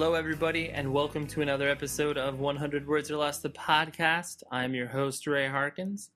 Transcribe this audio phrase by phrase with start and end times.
[0.00, 4.42] Hello, everybody, and welcome to another episode of 100 Words or Less, the podcast.
[4.50, 6.08] I'm your host, Ray Harkins,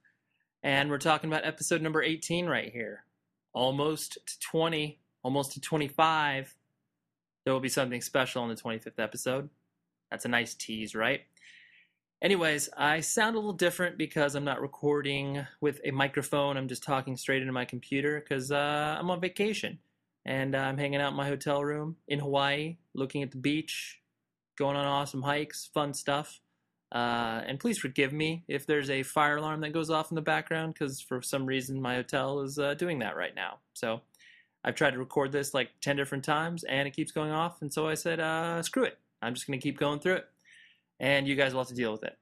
[0.62, 3.04] and we're talking about episode number 18 right here.
[3.52, 6.57] Almost to 20, almost to 25.
[7.44, 9.50] There will be something special in the 25th episode.
[10.11, 11.21] That's a nice tease, right?
[12.22, 16.57] Anyways, I sound a little different because I'm not recording with a microphone.
[16.57, 19.79] I'm just talking straight into my computer because uh, I'm on vacation
[20.26, 24.00] and uh, I'm hanging out in my hotel room in Hawaii, looking at the beach,
[24.56, 26.40] going on awesome hikes, fun stuff.
[26.92, 30.22] Uh, and please forgive me if there's a fire alarm that goes off in the
[30.22, 33.58] background because for some reason my hotel is uh, doing that right now.
[33.72, 34.00] So
[34.64, 37.61] I've tried to record this like 10 different times and it keeps going off.
[37.62, 38.97] And so I said, uh, screw it.
[39.20, 40.28] I'm just going to keep going through it.
[41.00, 42.16] And you guys will have to deal with it.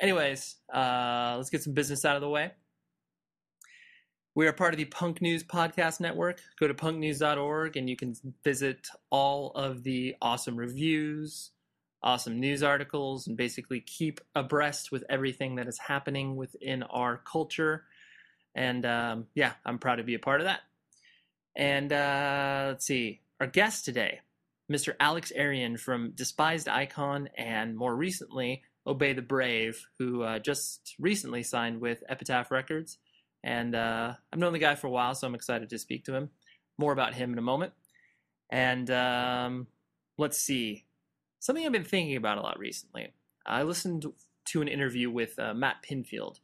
[0.00, 2.52] Anyways, uh, let's get some business out of the way.
[4.34, 6.40] We are part of the Punk News Podcast Network.
[6.58, 11.50] Go to punknews.org and you can visit all of the awesome reviews,
[12.02, 17.84] awesome news articles, and basically keep abreast with everything that is happening within our culture.
[18.54, 20.60] And um, yeah, I'm proud to be a part of that.
[21.54, 24.20] And uh, let's see, our guest today,
[24.70, 24.94] Mr.
[24.98, 31.42] Alex Erian from Despised Icon, and more recently, Obey the Brave, who uh, just recently
[31.42, 32.96] signed with Epitaph Records.
[33.44, 36.14] And uh, I've known the guy for a while, so I'm excited to speak to
[36.14, 36.30] him.
[36.78, 37.72] More about him in a moment.
[38.50, 39.66] And um,
[40.18, 40.84] let's see.
[41.40, 43.12] Something I've been thinking about a lot recently.
[43.44, 44.06] I listened
[44.44, 46.38] to an interview with uh, Matt Pinfield,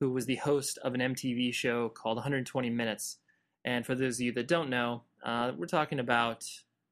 [0.00, 3.18] who was the host of an MTV show called 120 Minutes.
[3.64, 6.46] And for those of you that don't know, uh, we're talking about,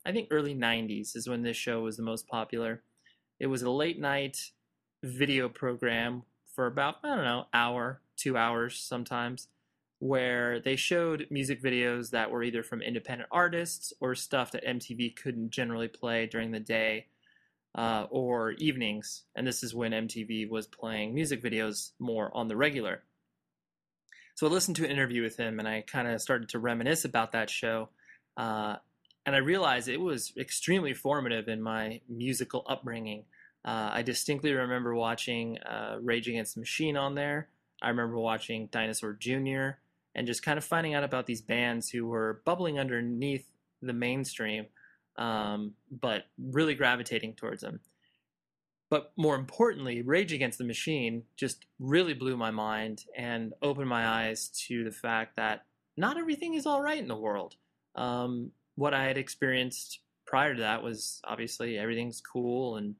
[0.06, 2.82] I think, early 90s is when this show was the most popular.
[3.38, 4.50] It was a late night
[5.02, 6.22] video program
[6.54, 9.48] for about, I don't know, hour, two hours sometimes,
[10.00, 15.14] where they showed music videos that were either from independent artists or stuff that MTV
[15.14, 17.06] couldn't generally play during the day
[17.74, 19.24] uh, or evenings.
[19.36, 23.02] And this is when MTV was playing music videos more on the regular.
[24.34, 27.04] So I listened to an interview with him and I kind of started to reminisce
[27.04, 27.90] about that show.
[28.38, 28.76] Uh,
[29.26, 33.24] and I realized it was extremely formative in my musical upbringing.
[33.66, 37.48] Uh, I distinctly remember watching uh, Rage Against the Machine on there.
[37.82, 39.72] I remember watching Dinosaur Jr.
[40.14, 43.46] and just kind of finding out about these bands who were bubbling underneath
[43.82, 44.66] the mainstream,
[45.16, 47.80] um, but really gravitating towards them.
[48.90, 54.06] But more importantly, Rage Against the Machine just really blew my mind and opened my
[54.06, 55.64] eyes to the fact that
[55.96, 57.54] not everything is all right in the world.
[57.94, 62.94] Um, what I had experienced prior to that was obviously everything's cool and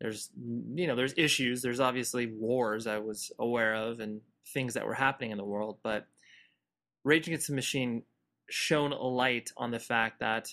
[0.00, 0.30] there's
[0.74, 4.92] you know there's issues there's obviously wars i was aware of and things that were
[4.92, 6.06] happening in the world but
[7.04, 8.02] rage against the machine
[8.50, 10.48] shone a light on the fact that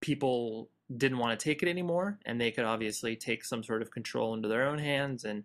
[0.00, 3.90] people didn't want to take it anymore and they could obviously take some sort of
[3.90, 5.44] control into their own hands and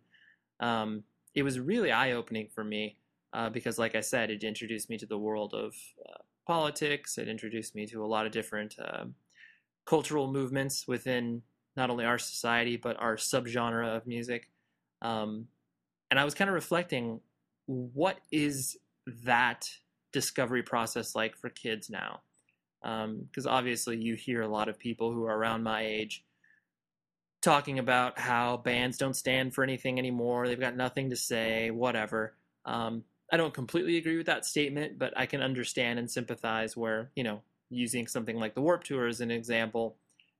[0.60, 1.04] um,
[1.36, 2.98] it was really eye-opening for me
[3.34, 5.76] uh, because like i said it introduced me to the world of
[6.10, 9.06] uh, politics it introduced me to a lot of different uh,
[9.88, 11.42] cultural movements within
[11.76, 14.50] not only our society but our subgenre of music.
[15.02, 15.48] Um,
[16.12, 17.22] and I was kind of reflecting,
[17.66, 18.78] what is
[19.24, 19.70] that
[20.18, 22.22] discovery process like for kids now?
[22.82, 26.24] Because um, obviously, you hear a lot of people who are around my age
[27.44, 30.48] talking about how bands don't stand for anything anymore.
[30.48, 32.34] They've got nothing to say, whatever.
[32.66, 37.12] Um, I don't completely agree with that statement, but I can understand and sympathize where,
[37.16, 39.98] you know, using something like the Warped Tour as an example,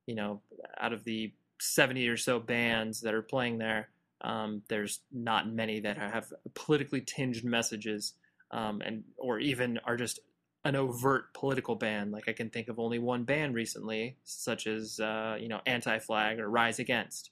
[0.08, 0.42] you know,
[0.80, 3.90] out of the 70 or so bands that are playing there,
[4.22, 8.14] um, there's not many that have politically tinged messages
[8.52, 10.20] um, and or even are just
[10.64, 12.12] an overt political band.
[12.12, 16.40] Like I can think of only one band recently, such as uh, you know Anti-Flag
[16.40, 17.32] or Rise Against.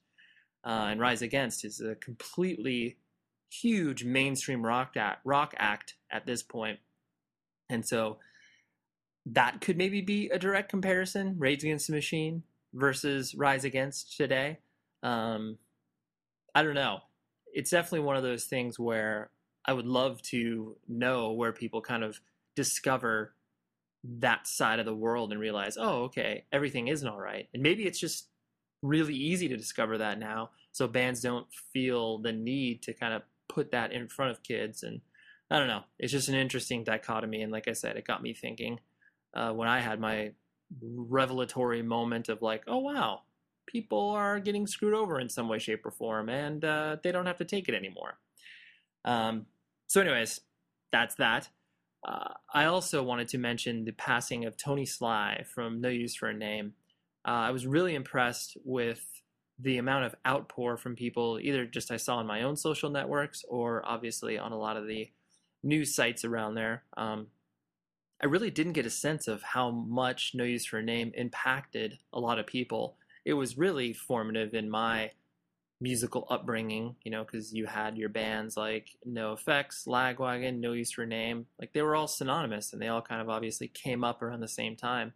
[0.65, 2.97] Uh, and Rise Against is a completely
[3.51, 6.79] huge mainstream rock act, rock act at this point,
[7.69, 8.17] and so
[9.25, 11.35] that could maybe be a direct comparison.
[11.37, 12.43] Rage Against the Machine
[12.73, 14.59] versus Rise Against today.
[15.03, 15.57] Um,
[16.53, 16.99] I don't know.
[17.53, 19.29] It's definitely one of those things where
[19.65, 22.19] I would love to know where people kind of
[22.55, 23.33] discover
[24.03, 27.49] that side of the world and realize, oh, okay, everything isn't all right.
[27.53, 28.27] And maybe it's just
[28.81, 30.51] really easy to discover that now.
[30.71, 34.83] So bands don't feel the need to kind of put that in front of kids.
[34.83, 35.01] And
[35.49, 35.83] I don't know.
[35.97, 37.41] It's just an interesting dichotomy.
[37.41, 38.79] And like I said, it got me thinking
[39.33, 40.31] uh, when I had my
[40.81, 43.21] revelatory moment of like, oh wow,
[43.65, 47.25] people are getting screwed over in some way, shape, or form, and uh, they don't
[47.25, 48.17] have to take it anymore.
[49.03, 49.45] Um,
[49.87, 50.41] so, anyways,
[50.91, 51.49] that's that.
[52.07, 56.29] Uh, I also wanted to mention the passing of Tony Sly from No Use for
[56.29, 56.73] a Name.
[57.25, 59.03] uh, I was really impressed with
[59.57, 63.43] the amount of outpour from people, either just I saw on my own social networks
[63.47, 65.09] or obviously on a lot of the
[65.63, 66.83] news sites around there.
[66.97, 67.27] Um,
[68.21, 71.97] I really didn't get a sense of how much No Use for a Name impacted
[72.13, 72.97] a lot of people.
[73.23, 75.11] It was really formative in my
[75.81, 81.05] musical upbringing, you know, because you had your bands like NOFX, Lagwagon, No Use for
[81.05, 81.47] Name.
[81.59, 84.47] Like they were all synonymous and they all kind of obviously came up around the
[84.47, 85.13] same time.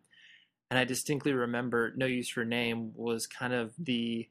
[0.70, 4.28] And I distinctly remember No Use for Name was kind of the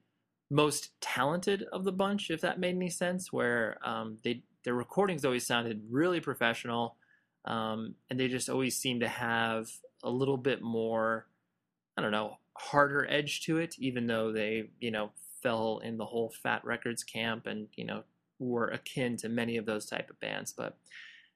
[0.50, 5.24] most talented of the bunch, if that made any sense, where um, they their recordings
[5.24, 6.96] always sounded really professional.
[7.44, 9.70] Um, and they just always seemed to have
[10.02, 11.26] a little bit more,
[11.96, 15.10] I don't know, harder edge to it, even though they, you know,
[15.42, 18.02] fell in the whole Fat Records camp and, you know,
[18.38, 20.52] were akin to many of those type of bands.
[20.56, 20.76] But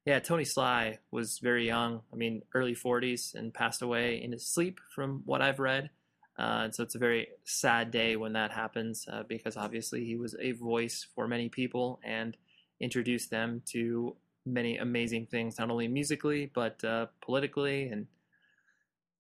[0.05, 2.03] yeah, Tony Sly was very young.
[2.13, 5.91] I mean, early 40s and passed away in his sleep, from what I've read.
[6.39, 10.17] Uh, and so it's a very sad day when that happens uh, because obviously he
[10.17, 12.37] was a voice for many people and
[12.81, 17.89] introduced them to many amazing things, not only musically but uh, politically.
[17.89, 18.07] And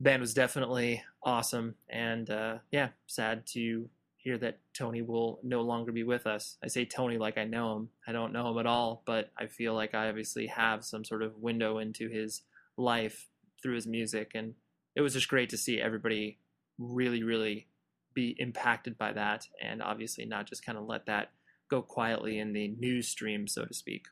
[0.00, 1.76] band was definitely awesome.
[1.88, 3.88] And uh, yeah, sad to
[4.22, 6.56] hear that Tony will no longer be with us.
[6.62, 7.88] I say Tony like I know him.
[8.06, 11.24] I don't know him at all, but I feel like I obviously have some sort
[11.24, 12.42] of window into his
[12.76, 13.26] life
[13.60, 14.30] through his music.
[14.34, 14.54] And
[14.94, 16.38] it was just great to see everybody
[16.78, 17.66] really, really
[18.14, 19.48] be impacted by that.
[19.60, 21.32] And obviously not just kind of let that
[21.68, 24.04] go quietly in the news stream, so to speak.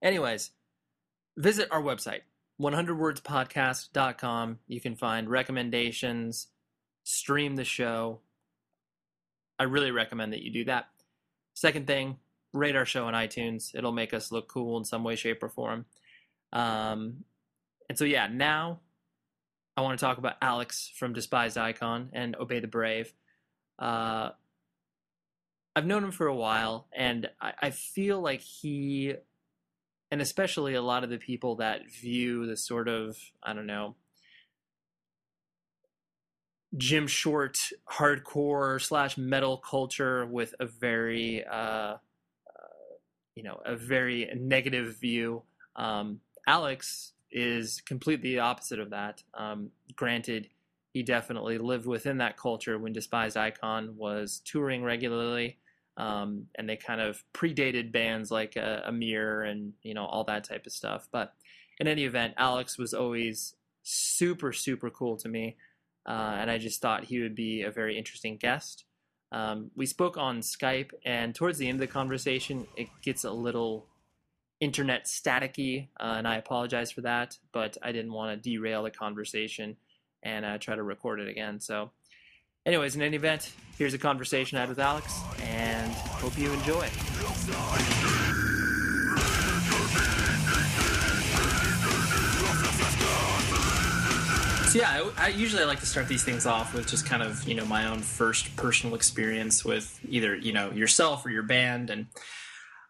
[0.00, 0.52] Anyways,
[1.36, 2.20] visit our website,
[2.60, 4.58] 100wordspodcast.com.
[4.68, 6.46] You can find recommendations,
[7.02, 8.20] stream the show.
[9.58, 10.88] I really recommend that you do that.
[11.54, 12.18] Second thing,
[12.52, 13.74] rate our show on iTunes.
[13.74, 15.86] It'll make us look cool in some way, shape, or form.
[16.52, 17.24] Um,
[17.88, 18.80] and so, yeah, now
[19.76, 23.12] I want to talk about Alex from Despised Icon and Obey the Brave.
[23.78, 24.30] Uh,
[25.74, 29.14] I've known him for a while, and I, I feel like he
[30.10, 33.94] and especially a lot of the people that view the sort of I don't know
[36.76, 37.58] Jim Short
[37.90, 41.98] hardcore slash metal culture with a very uh, uh,
[43.34, 45.42] you know a very negative view.
[45.76, 49.22] Um, Alex is completely the opposite of that.
[49.34, 50.48] Um, granted,
[50.92, 55.58] he definitely lived within that culture when Despised Icon was touring regularly
[55.98, 60.44] um, and they kind of predated bands like uh, Emmure and you know all that
[60.44, 61.08] type of stuff.
[61.10, 61.34] But
[61.78, 65.56] in any event, Alex was always super super cool to me,
[66.08, 68.84] uh, and I just thought he would be a very interesting guest.
[69.30, 73.30] Um, we spoke on Skype, and towards the end of the conversation, it gets a
[73.30, 73.86] little
[74.58, 77.36] internet staticky, uh, and I apologize for that.
[77.52, 79.76] But I didn't want to derail the conversation
[80.24, 81.60] and uh, try to record it again.
[81.60, 81.90] So
[82.68, 86.86] Anyways, in any event, here's a conversation I had with Alex, and hope you enjoy.
[94.68, 97.48] So yeah, I, I, usually like to start these things off with just kind of
[97.48, 101.88] you know my own first personal experience with either you know yourself or your band,
[101.88, 102.08] and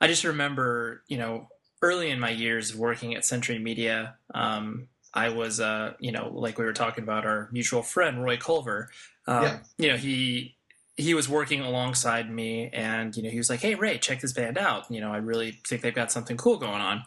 [0.00, 1.47] I just remember you know
[1.80, 6.58] early in my years working at Century Media, um, I was uh, you know like
[6.58, 8.90] we were talking about our mutual friend Roy Culver.
[9.28, 9.58] Um, yeah.
[9.78, 10.56] You know, he
[10.97, 14.32] he was working alongside me, and you know, he was like, "Hey, Ray, check this
[14.32, 14.90] band out.
[14.90, 17.04] You know, I really think they've got something cool going on."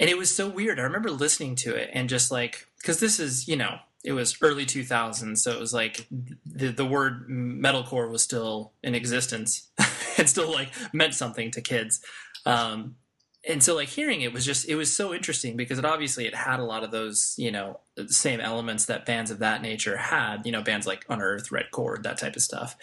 [0.00, 0.80] And it was so weird.
[0.80, 4.36] I remember listening to it and just like, because this is, you know, it was
[4.40, 6.06] early 2000s, so it was like
[6.46, 9.68] the the word metalcore was still in existence.
[10.18, 12.00] And still like meant something to kids.
[12.44, 12.96] Um,
[13.48, 16.34] and so like hearing it was just it was so interesting because it obviously it
[16.34, 20.44] had a lot of those you know same elements that bands of that nature had
[20.44, 22.76] you know bands like unearth red chord that type of stuff.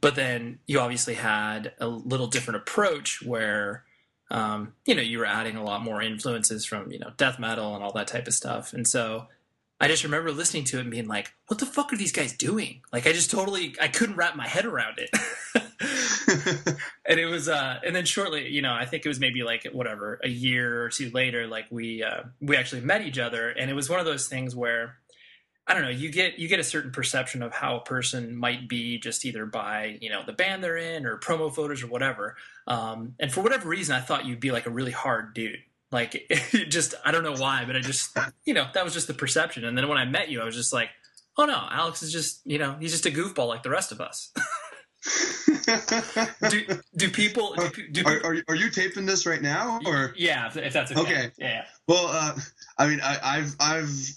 [0.00, 3.84] But then you obviously had a little different approach where
[4.32, 7.74] um, you know you were adding a lot more influences from you know death metal
[7.76, 8.72] and all that type of stuff.
[8.72, 9.28] And so
[9.80, 12.32] i just remember listening to it and being like what the fuck are these guys
[12.32, 12.82] doing?
[12.92, 15.10] Like i just totally i couldn't wrap my head around it.
[17.04, 19.64] And it was uh and then shortly you know i think it was maybe like
[19.72, 23.50] whatever a year or two later like we uh we actually met each other.
[23.50, 24.96] And it was one of those things where
[25.66, 28.68] i don't know you get you get a certain perception of how a person might
[28.68, 32.36] be just either by you know the band they're in or promo photos or whatever.
[32.68, 35.58] Um and for whatever reason i thought you'd be like a really hard dude
[35.92, 36.30] like
[36.68, 39.64] just i don't know why but i just you know that was just the perception.
[39.64, 40.90] And then when i met you i was just like
[41.36, 44.00] oh no alex is just you know he's just a goofball like the rest of
[44.00, 44.32] us.
[46.50, 46.60] Do,
[46.94, 50.12] do people do, do are, are, are, you taping this right now or?
[50.16, 51.30] Yeah if, that's okay, okay.
[51.38, 51.64] yeah.
[51.88, 52.38] Well uh,
[52.76, 54.10] i mean I, have I've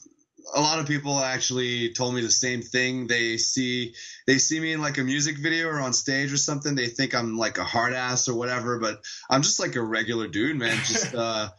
[0.53, 3.07] a lot of people actually told me the same thing.
[3.07, 3.95] They see
[4.27, 6.75] they see me in like a music video or on stage or something.
[6.75, 10.27] They think I'm like a hard ass or whatever, but I'm just like a regular
[10.27, 10.77] dude, man.
[10.77, 11.49] Just uh,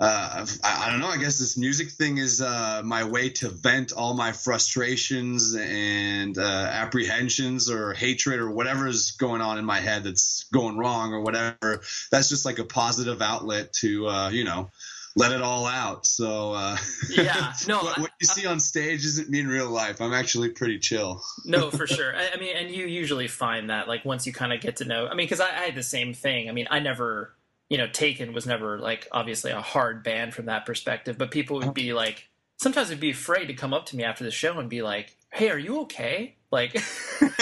[0.00, 1.08] uh, I, I, don't know.
[1.08, 6.38] I guess this music thing is uh, my way to vent all my frustrations and
[6.38, 6.40] uh,
[6.72, 11.22] apprehensions or hatred or whatever is going on in my head that's going wrong or
[11.22, 11.82] whatever.
[12.12, 14.70] That's just like a positive outlet to, uh, you know,
[15.18, 16.06] let it all out.
[16.06, 16.76] So uh,
[17.10, 20.00] yeah, no, what, what, you see on stage isn't me in real life.
[20.00, 21.22] I'm actually pretty chill.
[21.44, 22.16] no, for sure.
[22.16, 24.84] I, I, mean, and you usually find that like once you kind of get to
[24.84, 25.06] know.
[25.06, 26.48] I mean, because I, I, had the same thing.
[26.48, 27.34] I mean, I never
[27.68, 31.58] you know, Taken was never like obviously a hard band from that perspective, but people
[31.58, 34.58] would be like, sometimes they'd be afraid to come up to me after the show
[34.58, 36.74] and be like, "Hey, are you okay?" Like,
[37.20, 37.36] and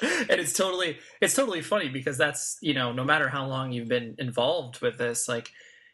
[0.00, 4.16] it's totally it's totally funny because that's you know, no matter how long you've been
[4.18, 5.52] involved with this, like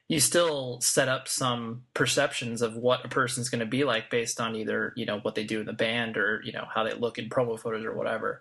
[0.08, 4.40] you still set up some perceptions of what a person's going to be like based
[4.40, 6.94] on either you know what they do in the band or you know how they
[6.94, 8.40] look in promo photos or whatever.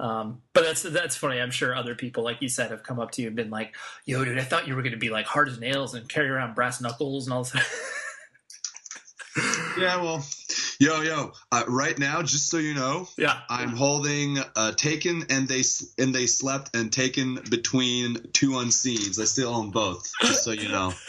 [0.00, 1.40] Um, but that's that's funny.
[1.40, 3.74] I'm sure other people, like you said, have come up to you and been like,
[4.06, 6.28] "Yo, dude, I thought you were going to be like hard as nails and carry
[6.28, 7.56] around brass knuckles and all this."
[9.78, 10.24] yeah, well,
[10.80, 11.32] Yo, yo!
[11.50, 15.64] Uh, right now, just so you know, yeah, I'm holding uh, Taken and they
[15.98, 19.20] and they slept and Taken between two Unseens.
[19.20, 20.92] I still own both, just so you know.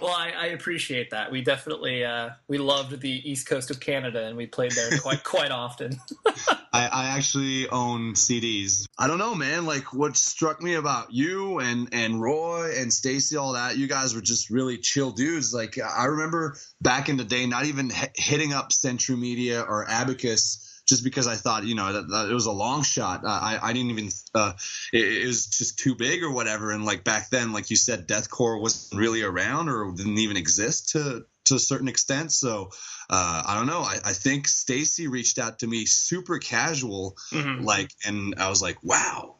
[0.00, 1.30] well, I, I, appreciate that.
[1.30, 5.22] We definitely uh, we loved the east coast of Canada, and we played there quite
[5.24, 6.00] quite often.
[6.72, 8.86] I, I actually own CDs.
[8.98, 9.66] I don't know, man.
[9.66, 13.76] Like what struck me about you and and Roy and Stacy, all that.
[13.76, 15.52] You guys were just really chill dudes.
[15.52, 18.72] Like I remember back in the day, not even hitting up
[19.02, 22.52] Century Media or Abacus just because I thought, you know, that, that it was a
[22.52, 23.24] long shot.
[23.24, 24.52] Uh, I, I didn't even, uh,
[24.92, 26.72] it, it, was just too big or whatever.
[26.72, 30.90] And like back then, like you said, deathcore wasn't really around or didn't even exist
[30.90, 32.32] to, to a certain extent.
[32.32, 32.70] So,
[33.08, 33.80] uh, I don't know.
[33.80, 37.64] I, I think Stacy reached out to me super casual, mm-hmm.
[37.64, 39.36] like, and I was like, wow,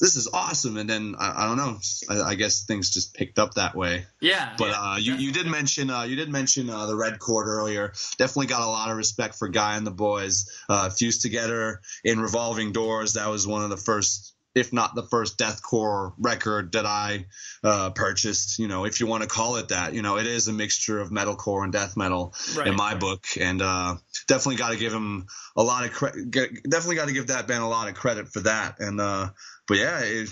[0.00, 0.76] this is awesome.
[0.76, 1.78] And then I, I don't know.
[2.10, 4.04] I, I, guess things just picked up that way.
[4.20, 4.52] Yeah.
[4.58, 7.46] But yeah, uh, you, you did mention uh, you did mention uh, the Red Chord
[7.46, 7.92] earlier.
[8.18, 10.50] Definitely got a lot of respect for Guy and the boys.
[10.68, 13.14] Uh, fused together in Revolving Doors.
[13.14, 17.26] That was one of the first if not the first deathcore record that I
[17.64, 20.48] uh, purchased, you know, if you want to call it that, you know, it is
[20.48, 23.96] a mixture of metalcore and death metal right, in my book, and uh,
[24.28, 26.30] definitely got to give him a lot of credit.
[26.30, 29.30] Definitely got to give that band a lot of credit for that, and uh,
[29.66, 30.28] but yeah, it,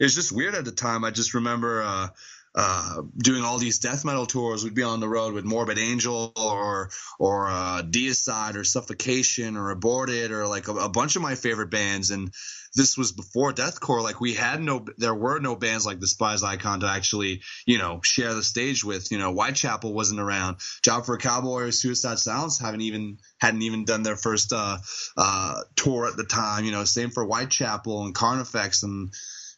[0.00, 1.04] it was just weird at the time.
[1.04, 2.08] I just remember uh,
[2.56, 4.62] uh, doing all these death metal tours.
[4.62, 9.70] We'd be on the road with Morbid Angel or or uh, Deicide or Suffocation or
[9.70, 12.12] Aborted or like a, a, bunch of my favorite bands.
[12.12, 12.32] And
[12.74, 14.02] this was before deathcore.
[14.02, 18.00] Like we had no, there were no bands like Despised Icon to actually you know
[18.02, 19.10] share the stage with.
[19.10, 20.56] You know, Whitechapel wasn't around.
[20.82, 24.78] Job for a Cowboy or Suicide Silence haven't even hadn't even done their first uh,
[25.16, 26.64] uh, tour at the time.
[26.64, 29.12] You know, same for Whitechapel and Carnifex and.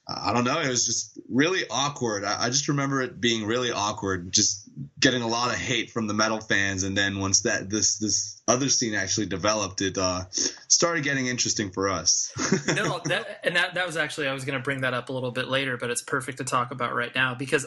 [0.08, 0.60] I don't know.
[0.60, 2.22] It was just really awkward.
[2.22, 4.65] I, I, just remember it being really awkward, just
[4.98, 6.82] getting a lot of hate from the metal fans.
[6.82, 11.70] And then once that this this other scene actually developed, it uh, started getting interesting
[11.70, 12.32] for us.
[12.74, 15.12] no, that and that that was actually I was going to bring that up a
[15.12, 17.66] little bit later, but it's perfect to talk about right now because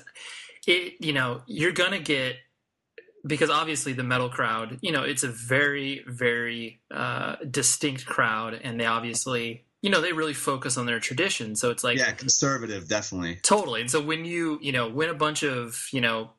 [0.67, 2.37] it you know you're gonna get
[3.25, 8.79] because obviously the metal crowd, you know, it's a very, very uh, distinct crowd, and
[8.79, 11.55] they obviously, you know, they really focus on their tradition.
[11.55, 13.81] So it's like yeah, conservative, definitely, totally.
[13.81, 16.31] And so when you, you know, when a bunch of you know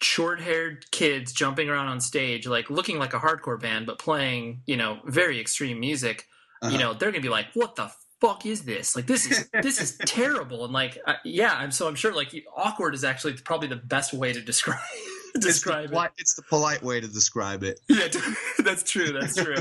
[0.00, 4.62] sh- short-haired kids jumping around on stage, like looking like a hardcore band, but playing,
[4.66, 6.26] you know, very extreme music,
[6.62, 6.72] uh-huh.
[6.72, 8.96] you know, they're gonna be like, what the fuck is this?
[8.96, 10.64] Like this is this is terrible.
[10.64, 14.12] And like, uh, yeah, I'm so I'm sure like awkward is actually probably the best
[14.12, 14.80] way to describe
[15.40, 16.20] describe it's polite, it.
[16.20, 17.80] It's the polite way to describe it.
[17.88, 18.08] Yeah,
[18.64, 19.12] that's true.
[19.12, 19.56] That's true.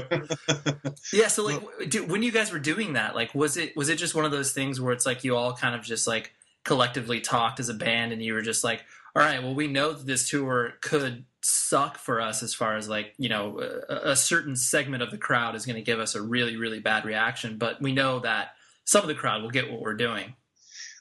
[1.13, 1.27] yeah.
[1.27, 4.15] So like, do, when you guys were doing that, like, was it was it just
[4.15, 7.59] one of those things where it's like you all kind of just like collectively talked
[7.59, 8.83] as a band, and you were just like,
[9.15, 12.89] all right, well, we know that this tour could suck for us as far as
[12.89, 16.15] like you know a, a certain segment of the crowd is going to give us
[16.15, 18.49] a really really bad reaction, but we know that
[18.83, 20.35] some of the crowd will get what we're doing.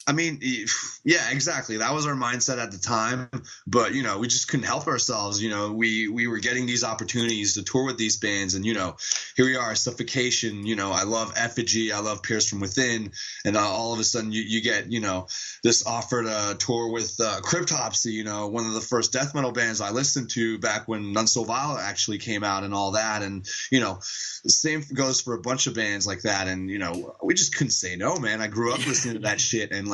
[0.07, 0.41] I mean,
[1.05, 1.79] yeah, exactly.
[1.79, 3.29] That was our mindset at the time,
[3.67, 5.43] but you know, we just couldn't help ourselves.
[5.43, 8.75] You know, we we were getting these opportunities to tour with these bands, and you
[8.75, 8.97] know,
[9.37, 10.67] here we are, Suffocation.
[10.67, 13.13] You know, I love Effigy, I love Pierced from Within,
[13.45, 15.27] and uh, all of a sudden you, you get you know
[15.63, 18.13] this offered a tour with uh, Cryptopsy.
[18.13, 21.27] You know, one of the first death metal bands I listened to back when None
[21.27, 24.01] So Vile actually came out, and all that, and you know
[24.45, 27.57] the same goes for a bunch of bands like that and you know we just
[27.57, 29.94] couldn't say no man i grew up listening to that shit and like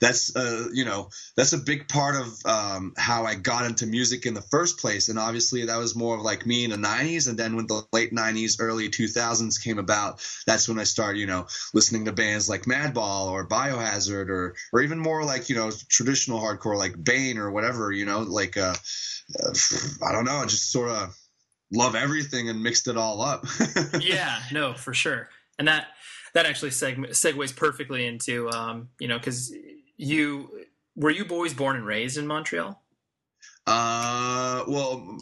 [0.00, 4.26] that's uh you know that's a big part of um how i got into music
[4.26, 5.08] in the first place.
[5.08, 7.82] And obviously that was more of like me in the 90s and then when the
[7.92, 12.48] late 90s early 2000s came about that's when i started you know listening to bands
[12.48, 17.38] like madball or biohazard or or even more like you know traditional hardcore like bane
[17.38, 18.74] or whatever you know like uh,
[19.42, 19.52] uh
[20.06, 20.36] i don't know.
[20.36, 21.16] I just sort of
[21.72, 23.46] love everything and mixed it all up.
[24.00, 25.28] Yeah no for sure.
[25.58, 25.88] And that
[26.38, 29.52] that actually seg- segues perfectly into um, you know because
[29.96, 30.48] you
[30.94, 32.80] were you boys born and raised in Montreal?
[33.66, 35.18] Uh, well,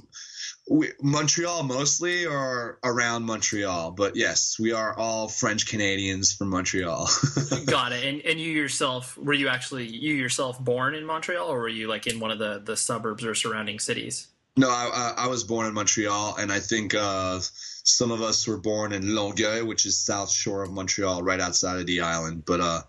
[0.70, 7.08] we, Montreal mostly or around Montreal, but yes, we are all French Canadians from Montreal.
[7.66, 8.04] Got it.
[8.04, 11.88] And and you yourself were you actually you yourself born in Montreal or were you
[11.88, 14.28] like in one of the the suburbs or surrounding cities?
[14.56, 18.56] No, I, I was born in Montreal, and I think uh, some of us were
[18.56, 22.44] born in Longueuil, which is south shore of Montreal, right outside of the island.
[22.46, 22.82] But uh,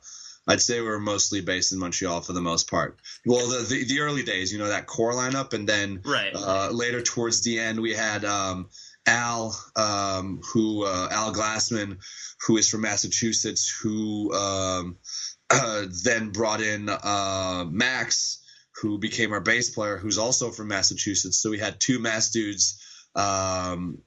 [0.47, 2.97] I'd say we are mostly based in Montreal for the most part.
[3.25, 6.33] Well, the the, the early days, you know, that core lineup, and then right.
[6.33, 8.69] uh, later towards the end, we had um,
[9.05, 11.97] Al, um, who uh, Al Glassman,
[12.45, 14.97] who is from Massachusetts, who um,
[16.03, 18.39] then brought in uh, Max,
[18.81, 21.37] who became our bass player, who's also from Massachusetts.
[21.41, 22.81] So we had two Mass dudes
[23.15, 23.99] um,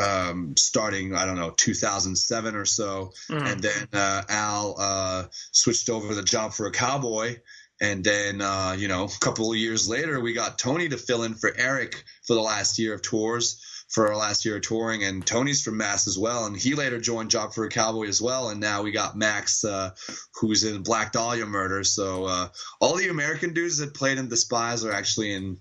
[0.00, 3.52] um, starting I don't know 2007 or so, mm.
[3.52, 7.36] and then uh, Al uh, switched over the job for a cowboy.
[7.80, 11.24] And then, uh, you know, a couple of years later, we got Tony to fill
[11.24, 13.60] in for Eric for the last year of tours,
[13.92, 15.04] for our last year of touring.
[15.04, 16.46] And Tony's from Mass as well.
[16.46, 18.48] And he later joined Job for a Cowboy as well.
[18.48, 19.90] And now we got Max, uh,
[20.34, 21.84] who's in Black Dahlia Murder.
[21.84, 22.48] So uh,
[22.80, 25.58] all the American dudes that played in Despise are actually in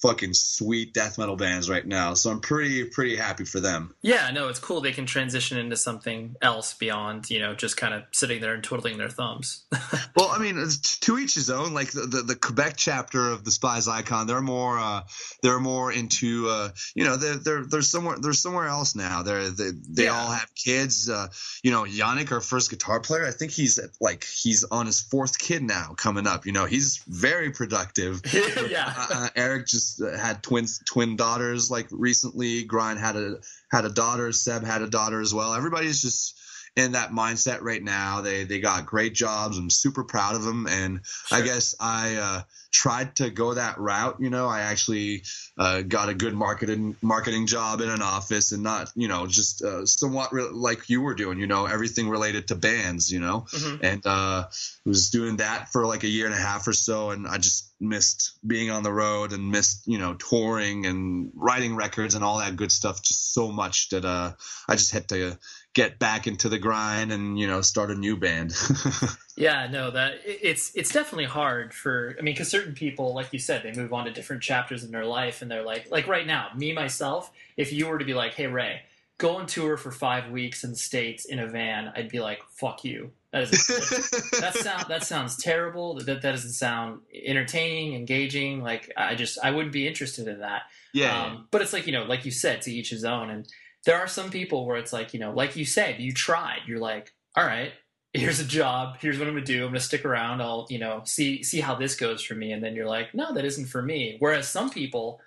[0.00, 2.14] fucking sweet death metal bands right now.
[2.14, 3.94] So I'm pretty pretty happy for them.
[4.02, 7.94] Yeah, no, it's cool they can transition into something else beyond you know just kind
[7.94, 9.64] of sitting there and twiddling their thumbs.
[10.16, 10.56] well, I mean,
[11.00, 11.74] to each his own.
[11.74, 15.02] Like the, the, the Quebec chapter of Despised Icon, they're more uh,
[15.42, 19.22] they're more into uh, you know they're, they're they're somewhere they're somewhere else now.
[19.22, 20.10] They're they, they yeah.
[20.10, 21.08] all have kids.
[21.08, 21.28] Uh,
[21.62, 25.38] you know, Yannick, our first guitar player, I think he's like he's on his fourth
[25.38, 26.46] kid now coming up.
[26.46, 28.22] You know, he's very productive.
[28.70, 32.64] yeah, uh, Eric just had twins twin daughters like recently.
[32.64, 33.36] Grind had a
[33.70, 34.32] had a daughter.
[34.32, 35.54] Seb had a daughter as well.
[35.54, 36.38] Everybody's just
[36.76, 38.20] in that mindset right now.
[38.20, 39.58] They they got great jobs.
[39.58, 41.38] I'm super proud of them, and sure.
[41.38, 44.16] I guess I uh, tried to go that route.
[44.20, 45.24] You know, I actually
[45.58, 49.62] uh, got a good marketing marketing job in an office, and not you know just
[49.62, 51.38] uh, somewhat re- like you were doing.
[51.38, 53.10] You know, everything related to bands.
[53.10, 53.84] You know, mm-hmm.
[53.84, 54.46] and uh,
[54.84, 57.66] was doing that for like a year and a half or so, and I just
[57.80, 62.38] missed being on the road and missed you know touring and writing records and all
[62.38, 64.32] that good stuff just so much that uh,
[64.68, 65.38] I just had to
[65.74, 68.54] get back into the grind and you know start a new band.
[69.36, 73.38] yeah, no, that it's it's definitely hard for I mean because certain people like you
[73.38, 76.26] said they move on to different chapters in their life and they're like like right
[76.26, 78.82] now me myself if you were to be like hey Ray
[79.18, 82.42] go on tour for five weeks in the states in a van I'd be like
[82.50, 83.12] fuck you.
[83.32, 83.50] That is
[84.40, 85.94] that sound that sounds terrible.
[85.94, 88.60] That that doesn't sound entertaining engaging.
[88.60, 90.62] Like I just I wouldn't be interested in that.
[90.92, 93.30] Yeah, um, but it's like you know like you said to each his own.
[93.30, 93.46] And
[93.86, 96.60] there are some people where it's like, you know, like you said, you tried.
[96.66, 97.72] You're like, all right,
[98.12, 98.96] here's a job.
[99.00, 99.64] Here's what I'm gonna do.
[99.64, 100.40] I'm gonna stick around.
[100.40, 102.52] I'll, you know, see see how this goes for me.
[102.52, 104.16] And then you're like, no, that isn't for me.
[104.18, 105.20] Whereas some people,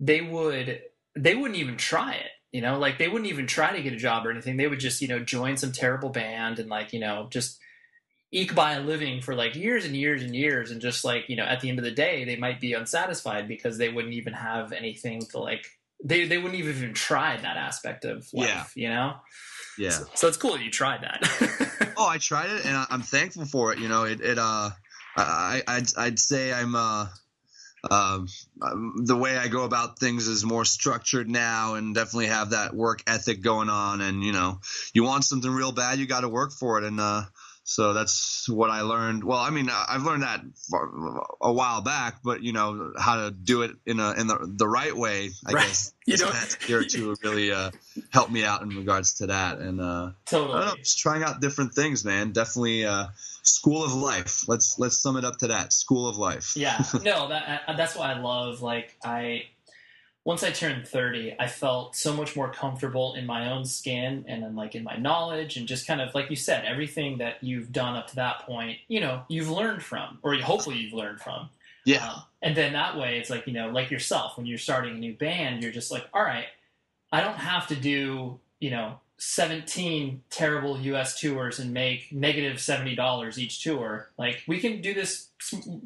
[0.00, 0.82] they would
[1.16, 2.30] they wouldn't even try it.
[2.52, 4.58] You know, like they wouldn't even try to get a job or anything.
[4.58, 7.58] They would just, you know, join some terrible band and like, you know, just
[8.32, 11.36] eke by a living for like years and years and years and just like you
[11.36, 14.32] know at the end of the day they might be unsatisfied because they wouldn't even
[14.32, 15.66] have anything to like
[16.04, 18.82] they they wouldn't even try that aspect of life, yeah.
[18.82, 19.14] you know.
[19.78, 19.90] Yeah.
[19.90, 21.94] So, so, it's cool that you tried that.
[21.96, 23.78] oh, I tried it, and I'm thankful for it.
[23.78, 24.70] You know, it it uh,
[25.16, 27.06] I I'd I'd say I'm uh.
[27.90, 28.28] Um,
[29.04, 33.02] the way I go about things is more structured now, and definitely have that work
[33.08, 34.00] ethic going on.
[34.00, 34.60] And you know,
[34.94, 36.84] you want something real bad, you got to work for it.
[36.84, 37.22] And uh,
[37.74, 39.24] so that's what I learned.
[39.24, 40.42] Well, I mean, I've learned that
[41.40, 44.68] a while back, but you know how to do it in a in the the
[44.68, 45.30] right way.
[45.46, 45.66] I right.
[45.66, 47.70] guess you know, past year or two really uh,
[48.12, 49.58] helped me out in regards to that.
[49.58, 52.32] And uh, totally, I don't know, just trying out different things, man.
[52.32, 52.84] Definitely.
[52.84, 53.06] Uh,
[53.42, 54.46] school of life.
[54.48, 55.72] Let's let's sum it up to that.
[55.72, 56.52] School of life.
[56.56, 58.60] yeah, no, that that's why I love.
[58.60, 59.46] Like I,
[60.24, 64.42] once I turned 30, I felt so much more comfortable in my own skin and
[64.42, 67.72] then like in my knowledge and just kind of like you said, everything that you've
[67.72, 71.50] done up to that point, you know, you've learned from, or hopefully you've learned from.
[71.84, 72.08] Yeah.
[72.08, 74.98] Um, and then that way it's like, you know, like yourself, when you're starting a
[74.98, 76.46] new band, you're just like, all right,
[77.10, 83.38] I don't have to do, you know, 17 terrible US tours and make negative $70
[83.38, 84.10] each tour.
[84.18, 85.28] Like, we can do this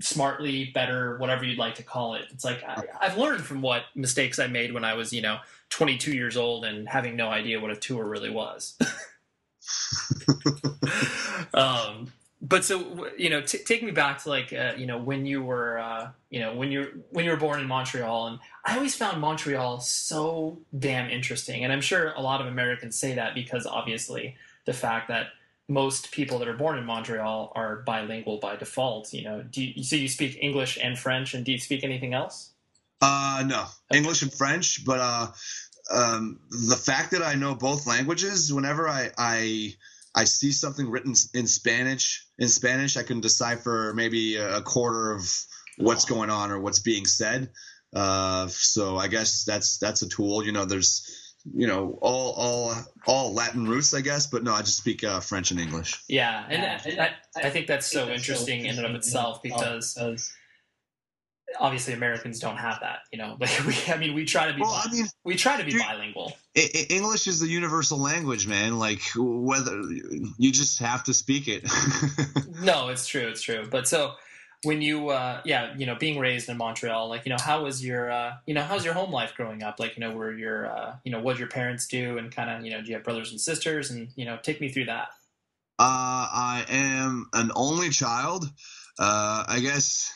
[0.00, 2.24] smartly, better, whatever you'd like to call it.
[2.32, 5.40] It's like, I, I've learned from what mistakes I made when I was, you know,
[5.68, 8.78] 22 years old and having no idea what a tour really was.
[11.52, 15.26] um, but so you know, t- take me back to like uh, you know when
[15.26, 18.74] you were uh, you know when you when you were born in Montreal, and I
[18.74, 23.32] always found Montreal so damn interesting, and I'm sure a lot of Americans say that
[23.32, 25.28] because obviously the fact that
[25.68, 29.12] most people that are born in Montreal are bilingual by default.
[29.12, 32.12] You know, do you, so you speak English and French, and do you speak anything
[32.12, 32.50] else?
[33.00, 33.98] Uh, no, okay.
[33.98, 35.26] English and French, but uh,
[35.94, 39.74] um, the fact that I know both languages, whenever I I
[40.12, 45.22] I see something written in Spanish, in Spanish, I can decipher maybe a quarter of
[45.78, 47.50] what's going on or what's being said.
[47.96, 50.44] Uh, so I guess that's that's a tool.
[50.44, 52.74] You know, there's you know all all
[53.06, 56.02] all Latin roots, I guess, but no, I just speak uh, French and English.
[56.06, 59.96] Yeah, and I, I, think that's so interesting in and of itself because
[61.58, 63.36] obviously Americans don't have that, you know.
[63.40, 64.60] But we, I mean, we try to be.
[64.60, 66.36] Well, I mean, we try to be bilingual.
[66.54, 68.78] English is the universal language, man.
[68.78, 69.80] Like whether
[70.36, 71.64] you just have to speak it.
[72.60, 73.28] no, it's true.
[73.28, 73.66] It's true.
[73.70, 74.12] But so
[74.64, 77.84] when you, uh, yeah, you know, being raised in Montreal, like you know, how was
[77.84, 79.78] your, uh, you know, how's your home life growing up?
[79.78, 82.64] Like you know, were your, uh, you know, what your parents do, and kind of,
[82.64, 85.08] you know, do you have brothers and sisters, and you know, take me through that.
[85.78, 88.44] Uh, I am an only child.
[88.98, 90.10] Uh, I guess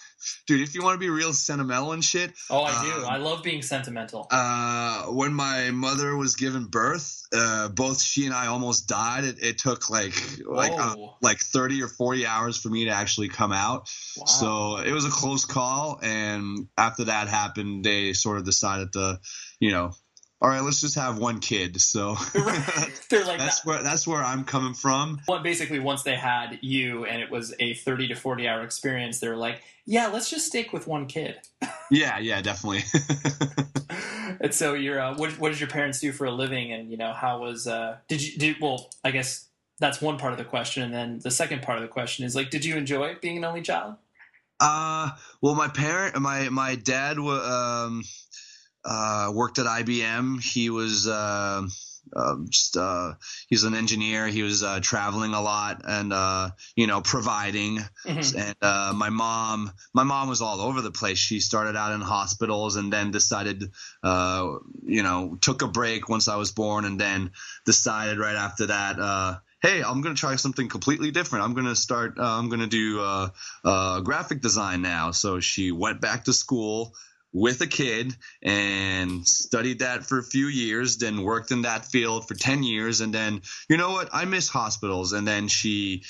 [0.47, 2.33] dude, if you want to be real sentimental and shit.
[2.49, 2.93] Oh, I do.
[3.05, 4.27] Um, I love being sentimental.
[4.31, 9.25] Uh, when my mother was given birth, uh, both she and I almost died.
[9.25, 10.15] It, it took like
[10.47, 13.89] like uh, like thirty or forty hours for me to actually come out.
[14.17, 14.25] Wow.
[14.27, 15.99] So it was a close call.
[16.03, 19.21] And after that happened, they sort of decided to,
[19.59, 19.93] you know,
[20.43, 21.81] all right, let's just have one kid.
[21.81, 22.17] So
[23.11, 23.67] they're like that's that.
[23.67, 25.21] where that's where I'm coming from.
[25.29, 29.21] Well, basically, once they had you and it was a 30 to 40 hour experience,
[29.21, 31.37] they're like, yeah, let's just stick with one kid.
[31.91, 32.85] yeah, yeah, definitely.
[34.41, 36.73] and so, you're uh, what, what did your parents do for a living?
[36.73, 38.55] And you know, how was uh, did you do?
[38.63, 39.47] Well, I guess
[39.79, 42.35] that's one part of the question, and then the second part of the question is
[42.35, 43.97] like, did you enjoy being an only child?
[44.59, 45.11] Uh,
[45.43, 47.47] well, my parent, my my dad was.
[47.47, 48.05] Um,
[48.85, 50.43] uh, worked at IBM.
[50.43, 51.67] He was uh,
[52.15, 53.15] uh, just uh,
[53.49, 54.27] he's an engineer.
[54.27, 57.79] He was uh, traveling a lot and uh, you know providing.
[58.07, 58.39] Mm-hmm.
[58.39, 61.19] And uh, my mom, my mom was all over the place.
[61.19, 63.71] She started out in hospitals and then decided,
[64.03, 67.33] uh, you know, took a break once I was born, and then
[67.65, 68.99] decided right after that.
[68.99, 71.45] Uh, hey, I'm going to try something completely different.
[71.45, 73.29] I'm going to start, uh, I'm going to do uh,
[73.63, 75.11] uh, graphic design now.
[75.11, 76.95] So she went back to school,
[77.33, 82.27] with a kid and studied that for a few years, then worked in that field
[82.27, 83.01] for 10 years.
[83.01, 84.09] And then, you know what?
[84.13, 85.13] I miss hospitals.
[85.13, 86.03] And then she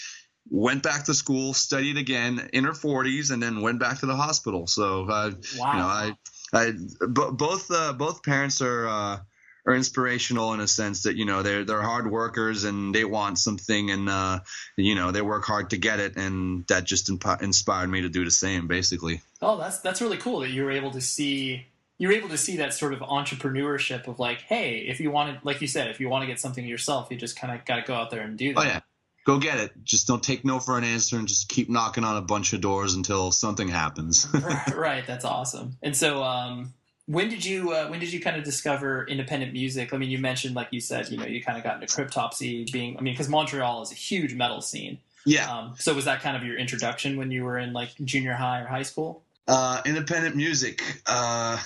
[0.49, 4.17] went back to school, studied again in her 40s, and then went back to the
[4.17, 4.67] hospital.
[4.67, 5.73] So, uh, wow.
[5.73, 6.17] you know, I,
[6.53, 9.19] I, b- both, uh, both parents are, uh,
[9.67, 13.39] are inspirational in a sense that you know they're they're hard workers and they want
[13.39, 14.41] something and uh,
[14.77, 18.09] you know they work hard to get it and that just imp- inspired me to
[18.09, 19.21] do the same basically.
[19.43, 21.67] Oh, that's that's really cool that you were able to see
[22.01, 25.47] you're able to see that sort of entrepreneurship of like, hey, if you want to,
[25.47, 27.77] like you said, if you want to get something yourself, you just kind of got
[27.77, 28.59] to go out there and do that.
[28.59, 28.81] Oh yeah,
[29.27, 29.73] go get it.
[29.85, 32.63] Just don't take no for an answer and just keep knocking on a bunch of
[32.63, 34.27] doors until something happens.
[34.75, 35.77] right, that's awesome.
[35.83, 36.73] And so, um,
[37.11, 39.93] when did you uh, when did you kind of discover independent music?
[39.93, 42.71] I mean, you mentioned like you said, you know, you kind of got into Cryptopsy,
[42.71, 44.99] being I mean, because Montreal is a huge metal scene.
[45.27, 45.51] Yeah.
[45.51, 48.61] Um, so was that kind of your introduction when you were in like junior high
[48.61, 49.25] or high school?
[49.49, 50.83] Uh, independent music.
[51.05, 51.59] Uh,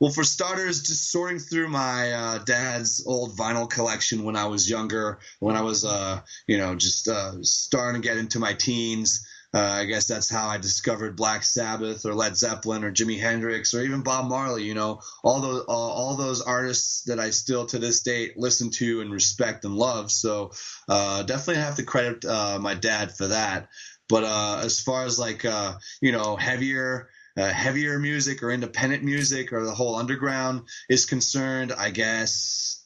[0.00, 4.70] well, for starters, just sorting through my uh, dad's old vinyl collection when I was
[4.70, 9.26] younger, when I was, uh, you know, just uh, starting to get into my teens.
[9.54, 13.74] Uh, I guess that's how I discovered Black Sabbath or Led Zeppelin or Jimi Hendrix
[13.74, 14.64] or even Bob Marley.
[14.64, 18.70] You know, all those all, all those artists that I still to this date listen
[18.70, 20.10] to and respect and love.
[20.10, 20.52] So
[20.88, 23.68] uh, definitely have to credit uh, my dad for that.
[24.08, 27.08] But uh, as far as like uh, you know heavier.
[27.34, 32.82] Uh, heavier music or independent music or the whole underground is concerned, I guess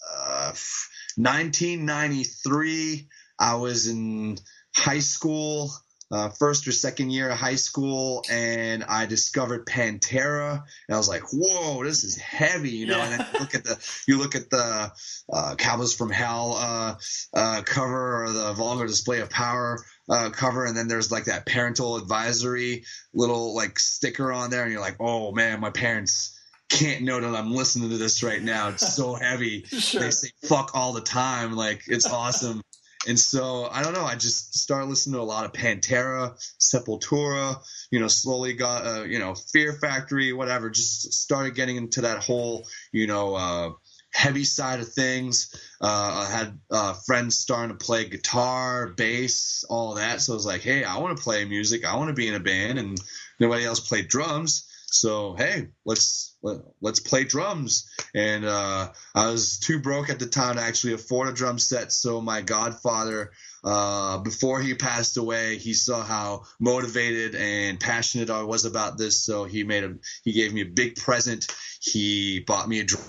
[1.17, 4.39] 1993, I was in
[4.75, 5.71] high school
[6.11, 10.53] uh, first or second year of high school, and I discovered Pantera,
[10.89, 12.99] and I was like, "Whoa, this is heavy," you know.
[12.99, 13.27] Yeah.
[13.31, 14.93] And look at the you look at the
[15.33, 16.95] uh, Cowboys from Hell uh,
[17.35, 21.47] uh, cover or the Vulgar Display of Power uh, cover, and then there's like that
[21.47, 26.33] parental advisory little like sticker on there, and you're like, "Oh man, my parents."
[26.69, 28.71] can't know that I'm listening to this right now.
[28.71, 29.65] It's so heavy.
[29.77, 30.01] Sure.
[30.01, 31.55] They say fuck all the time.
[31.55, 32.63] Like it's awesome.
[33.07, 34.05] And so I don't know.
[34.05, 37.57] I just started listening to a lot of Pantera, Sepultura.
[37.91, 40.71] You know, slowly got uh, you know Fear Factory, whatever.
[40.71, 43.71] Just started getting into that whole you know uh,
[44.13, 45.55] heavy side of things.
[45.81, 50.21] Uh, I had uh, friends starting to play guitar, bass, all that.
[50.21, 51.85] So I was like, hey, I want to play music.
[51.85, 52.99] I want to be in a band, and
[53.39, 54.66] nobody else played drums.
[54.87, 57.91] So hey, let's let, let's play drums.
[58.15, 61.93] And uh, I was too broke at the time to actually afford a drum set.
[61.93, 63.33] So my godfather,
[63.65, 69.25] uh, before he passed away, he saw how motivated and passionate I was about this.
[69.25, 69.95] So he made a
[70.25, 71.47] he gave me a big present.
[71.81, 73.05] He bought me a drum.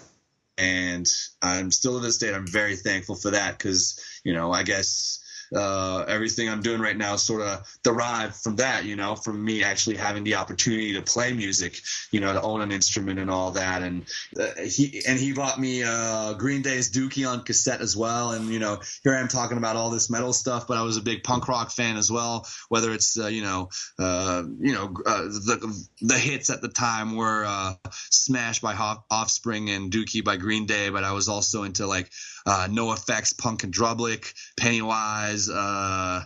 [0.58, 1.06] And
[1.40, 5.20] I'm still to this date, I'm very thankful for that because, you know, I guess
[5.56, 9.64] uh, everything I'm doing right now sort of derived from that, you know, from me
[9.64, 11.80] actually having the opportunity to play music,
[12.12, 13.82] you know, to own an instrument and all that.
[13.82, 14.06] And
[14.40, 18.32] uh, he and he bought me uh, Green Day's Dookie on cassette as well.
[18.32, 20.98] And you know, here I am talking about all this metal stuff, but I was
[20.98, 22.48] a big punk rock fan as well.
[22.70, 27.16] Whether it's uh, you know, uh, you know, uh, the the hits at the time
[27.16, 28.74] were uh, Smash by
[29.10, 32.10] Offspring and Dookie by Green Day, but I was also into like
[32.48, 35.50] uh, effects, Punk in Drublic, Pennywise.
[35.50, 36.24] Uh,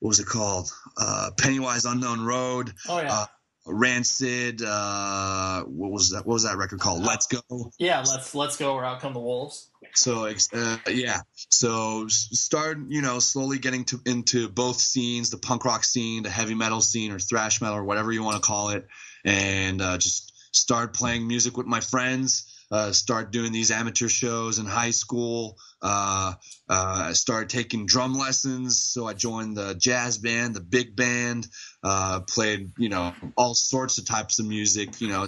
[0.00, 0.70] what was it called?
[0.96, 2.72] Uh, Pennywise Unknown Road.
[2.88, 3.12] Oh yeah.
[3.12, 3.26] Uh,
[3.66, 4.62] Rancid.
[4.62, 6.26] Uh, what was that?
[6.26, 7.02] What was that record called?
[7.02, 7.42] Let's Go.
[7.78, 8.72] Yeah, let's let's go.
[8.74, 9.70] Or out come the wolves.
[9.94, 15.64] So uh, yeah, so start you know slowly getting to into both scenes, the punk
[15.64, 18.70] rock scene, the heavy metal scene, or thrash metal, or whatever you want to call
[18.70, 18.86] it,
[19.24, 24.58] and uh, just start playing music with my friends uh, start doing these amateur shows
[24.58, 25.56] in high school.
[25.80, 26.34] Uh,
[26.68, 31.46] uh, I started taking drum lessons, so I joined the jazz band, the big band.
[31.82, 35.00] Uh, played, you know, all sorts of types of music.
[35.00, 35.26] You know,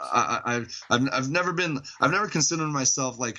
[0.00, 0.56] I, I,
[0.90, 3.38] I've, I've never been, I've never considered myself like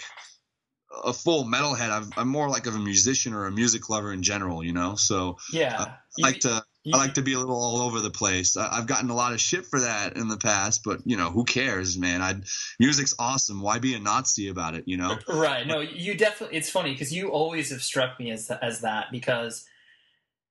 [1.04, 1.90] a full metalhead.
[2.18, 4.64] i am more like of a musician or a music lover in general.
[4.64, 7.82] You know, so yeah, uh, I like to I like to be a little all
[7.82, 8.58] over the place.
[8.58, 11.30] I, have gotten a lot of shit for that in the past, but you know,
[11.30, 12.22] who cares, man?
[12.22, 12.36] I
[12.80, 13.62] music's awesome.
[13.62, 14.84] Why be a Nazi about it?
[14.86, 15.18] You know?
[15.30, 15.66] Right.
[15.66, 16.58] No, you definitely.
[16.58, 19.66] It's funny because you always have struck me as as that because.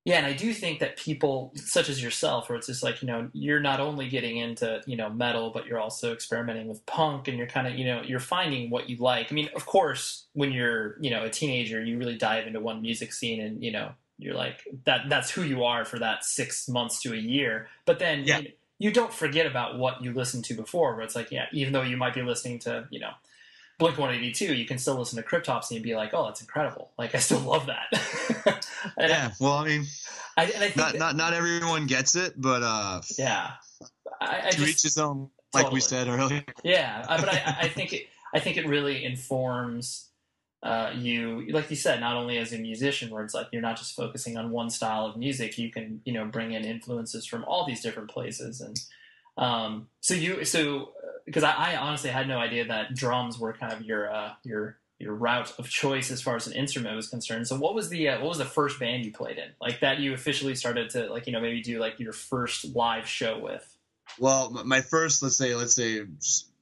[0.05, 3.07] Yeah, and I do think that people such as yourself, where it's just like you
[3.07, 7.29] know, you're not only getting into you know metal, but you're also experimenting with punk,
[7.29, 9.31] and you're kind of you know you're finding what you like.
[9.31, 12.81] I mean, of course, when you're you know a teenager, you really dive into one
[12.81, 16.69] music scene, and you know you're like that that's who you are for that six
[16.69, 17.67] months to a year.
[17.85, 18.39] But then yeah.
[18.39, 21.73] you, you, don't forget about what you listened to before where it's like yeah even
[21.73, 23.11] though you might be listening to you know
[23.79, 26.91] blink 182 you can still listen to cryptopsy and be like oh that's incredible.
[26.97, 28.65] Like i still love that.
[28.99, 29.85] Yeah well i mean
[30.37, 33.51] I, I not, that, not not everyone gets it but uh yeah.
[34.19, 35.77] I, to just, reach his own like totally.
[35.77, 36.43] we said earlier.
[36.63, 40.09] Yeah but I, I think it i think it really informs
[40.63, 43.77] uh, you like you said not only as a musician where it's like you're not
[43.77, 47.43] just focusing on one style of music you can you know bring in influences from
[47.43, 48.61] all these different places.
[48.61, 48.79] And
[49.37, 50.93] um, so you so
[51.25, 54.77] because I, I, honestly had no idea that drums were kind of your uh, your
[54.99, 57.45] your route of choice as far as an instrument was concerned.
[57.45, 59.99] So what was the uh, what was the first band you played in like that
[59.99, 63.77] you officially started to like you know maybe do like your first live show with?
[64.17, 66.03] Well my first let's say let's say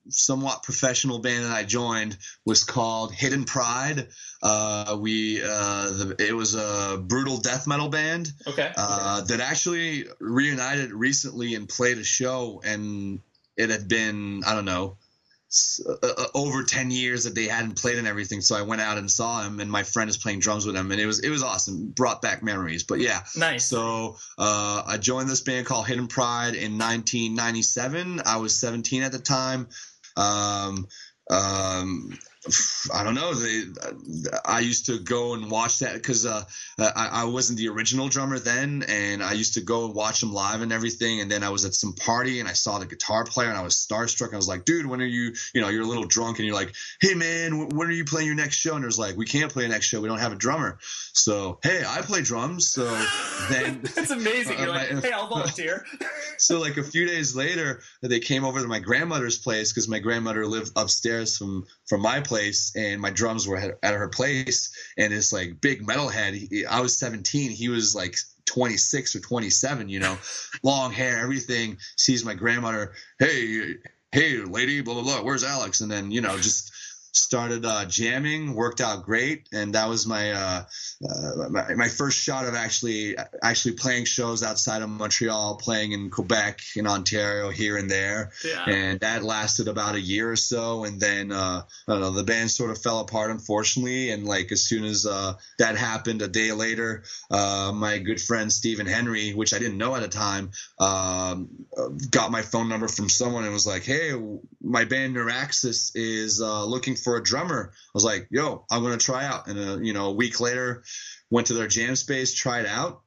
[0.10, 4.08] somewhat professional band that I joined was called Hidden Pride.
[4.42, 8.32] Uh, we uh, the, it was a brutal death metal band.
[8.48, 8.72] Okay.
[8.76, 13.20] Uh, that actually reunited recently and played a show, and
[13.58, 14.98] it had been I don't know
[15.86, 18.98] uh, uh, over 10 years that they hadn't played and everything so i went out
[18.98, 21.30] and saw him and my friend is playing drums with him and it was it
[21.30, 25.86] was awesome brought back memories but yeah nice so uh, i joined this band called
[25.86, 29.68] hidden pride in 1997 i was 17 at the time
[30.18, 30.88] um,
[31.30, 32.10] um,
[32.92, 33.36] I don't know.
[33.36, 33.64] They,
[34.44, 36.44] I used to go and watch that because uh,
[36.80, 40.34] I, I, wasn't the original drummer then, and I used to go and watch them
[40.34, 41.22] live and everything.
[41.22, 43.62] And then I was at some party and I saw the guitar player and I
[43.62, 44.34] was starstruck.
[44.34, 45.36] I was like, "Dude, when are you?
[45.54, 48.26] You know, you're a little drunk and you're like, "Hey, man, when are you playing
[48.26, 50.02] your next show?" And there's like, "We can't play a next show.
[50.02, 50.80] We don't have a drummer."
[51.14, 52.70] So, hey, I play drums.
[52.70, 52.86] So
[53.52, 54.58] then that's amazing.
[54.58, 55.86] You're uh, like, "Hey, I'll volunteer."
[56.40, 60.00] so like a few days later, they came over to my grandmother's place because my
[60.00, 64.74] grandmother lived upstairs from from my place, and my drums were at her place.
[64.98, 66.34] And this like big metalhead.
[66.36, 67.52] He, I was 17.
[67.52, 69.90] He was like 26 or 27.
[69.90, 70.18] You know,
[70.64, 71.80] long hair, everything.
[71.98, 72.94] Sees my grandmother.
[73.20, 73.76] Hey,
[74.14, 75.22] hey, lady, blah blah blah.
[75.22, 75.82] Where's Alex?
[75.82, 76.71] And then you know just
[77.14, 80.64] started uh, jamming, worked out great, and that was my, uh,
[81.10, 86.10] uh, my, my first shot of actually actually playing shows outside of Montreal, playing in
[86.10, 88.66] Quebec, in Ontario, here and there, Yeah.
[88.66, 92.24] and that lasted about a year or so, and then uh, I don't know, the
[92.24, 96.28] band sort of fell apart, unfortunately, and like as soon as uh, that happened, a
[96.28, 100.52] day later, uh, my good friend Stephen Henry, which I didn't know at the time,
[100.80, 101.50] um,
[102.10, 104.12] got my phone number from someone and was like, "Hey,
[104.62, 108.98] my band Neuraxis is uh, looking for a drummer." I was like, "Yo, I'm gonna
[108.98, 110.84] try out." And uh, you know, a week later,
[111.30, 113.02] went to their jam space, tried out,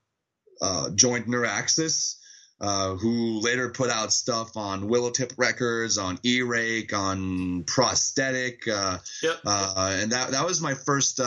[0.60, 2.16] uh, joined Neuraxis.
[2.60, 9.40] Uh, who later put out stuff on Willowtip Records, on E-Rake, on Prosthetic, uh, Yep.
[9.44, 11.18] uh, and that that was my first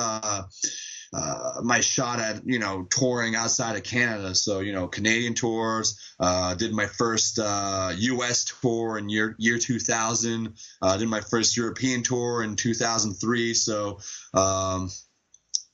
[1.13, 4.35] uh, my shot at you know touring outside of Canada.
[4.35, 5.99] So you know Canadian tours.
[6.19, 8.45] Uh, did my first uh, U.S.
[8.45, 10.53] tour in year year 2000.
[10.81, 13.53] Uh, did my first European tour in 2003.
[13.53, 13.99] So.
[14.33, 14.89] Um,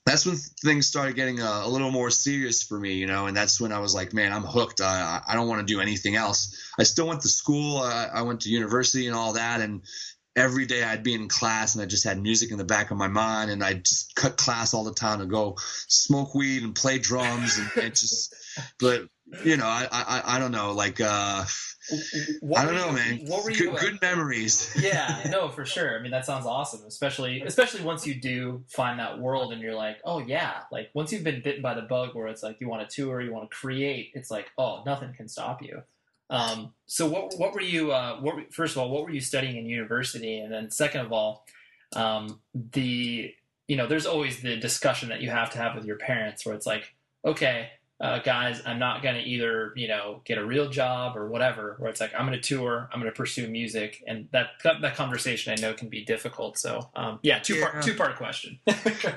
[0.05, 3.37] that's when things started getting a, a little more serious for me, you know, and
[3.37, 4.81] that's when I was like, man, I'm hooked.
[4.81, 6.57] I, I don't want to do anything else.
[6.77, 7.77] I still went to school.
[7.77, 9.81] I, I went to university and all that, and
[10.35, 12.97] every day I'd be in class and I just had music in the back of
[12.97, 16.73] my mind and I'd just cut class all the time to go smoke weed and
[16.75, 18.33] play drums and, and just
[18.79, 19.03] but
[19.45, 21.45] you know I, I I don't know like uh
[22.41, 23.71] What I don't know you- man What were good, you?
[23.71, 25.97] uh, good memories yeah, no, for sure.
[25.97, 29.75] I mean, that sounds awesome, especially especially once you do find that world and you're
[29.75, 32.67] like, oh yeah, like once you've been bitten by the bug, where it's like you
[32.69, 35.83] want to tour, you want to create, it's like, oh, nothing can stop you.
[36.29, 37.91] Um, so what what were you?
[37.91, 41.11] Uh, what first of all, what were you studying in university, and then second of
[41.11, 41.45] all,
[41.95, 43.33] um, the
[43.67, 46.55] you know, there's always the discussion that you have to have with your parents, where
[46.55, 46.93] it's like,
[47.25, 47.69] okay.
[48.01, 51.75] Uh, guys, I'm not going to either, you know, get a real job or whatever.
[51.77, 54.95] Where it's like I'm going to tour, I'm going to pursue music, and that that
[54.95, 56.57] conversation I know can be difficult.
[56.57, 57.69] So, um, yeah, two Yeah.
[57.69, 58.59] part two part question.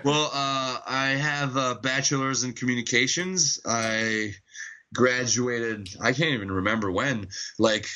[0.04, 4.34] well uh I have a bachelor's in communications I
[4.94, 7.86] graduated I can't even remember when like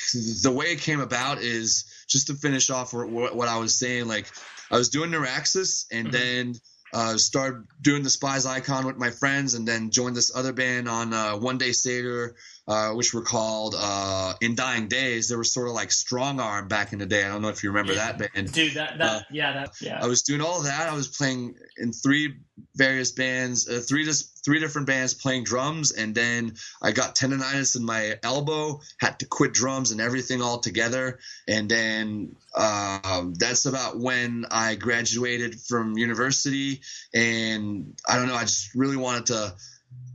[0.43, 4.07] the way it came about is just to finish off what, what I was saying
[4.07, 4.27] like
[4.69, 6.11] I was doing Neuraxis and Mhm.
[6.11, 6.53] then
[6.93, 11.13] uh, started doing Despised Icon with my friends, and then joined this other band on
[11.13, 12.35] uh, One Day Satyr,
[12.71, 15.27] uh, which were called uh, In Dying Days.
[15.27, 17.25] They were sort of like Strongarm back in the day.
[17.25, 18.53] I don't know if you remember that band.
[18.53, 19.99] Dude, that that Uh, yeah, that yeah.
[20.01, 20.87] I was doing all of that.
[20.87, 22.35] I was playing in three
[22.75, 27.75] various bands, uh, three dis- three different bands playing drums, and then I got tendonitis
[27.75, 31.19] in my elbow, had to quit drums and everything all together.
[31.49, 36.81] And then um, that's about when I graduated from university,
[37.13, 39.55] and I don't know, I just really wanted to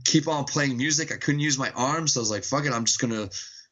[0.05, 1.11] keep on playing music.
[1.11, 3.29] I couldn't use my arms, so I was like, "Fuck it, I'm just gonna."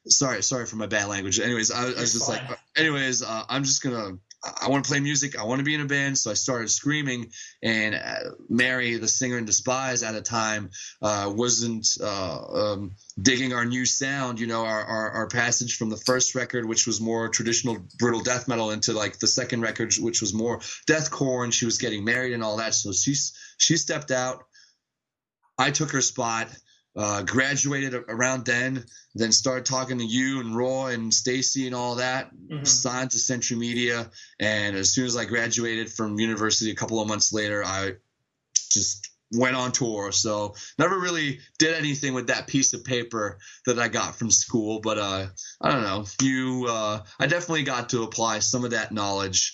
[0.07, 1.39] Sorry, sorry for my bad language.
[1.39, 2.45] Anyways, I, I was just fine.
[2.47, 4.19] like, anyways, uh, I'm just gonna
[4.61, 5.37] I want to play music.
[5.37, 6.17] I want to be in a band.
[6.17, 7.31] So I started screaming.
[7.63, 10.69] And uh, Marie, the singer in Despise at the time,
[11.01, 14.39] uh, wasn't uh, um, digging our new sound.
[14.39, 18.21] You know, our, our our passage from the first record, which was more traditional brutal
[18.21, 21.43] death metal, into like the second record, which was more deathcore.
[21.43, 22.73] And she was getting married and all that.
[22.73, 24.43] So she's she stepped out.
[25.57, 26.47] I took her spot.
[26.97, 31.95] Uh, graduated around then, then started talking to you and Roy and Stacy and all
[31.95, 32.31] that.
[32.49, 32.65] Mhm.
[32.65, 37.09] Signed to Century Media, and as soon as I graduated from university, a couple of
[37.09, 37.95] months later, I
[38.69, 40.13] just went on tour.
[40.13, 44.79] So never really did anything with that piece of paper that I got from school.
[44.79, 45.27] But uh,
[45.59, 46.05] I don't know.
[46.21, 49.53] You, uh, I definitely got to apply some of that knowledge.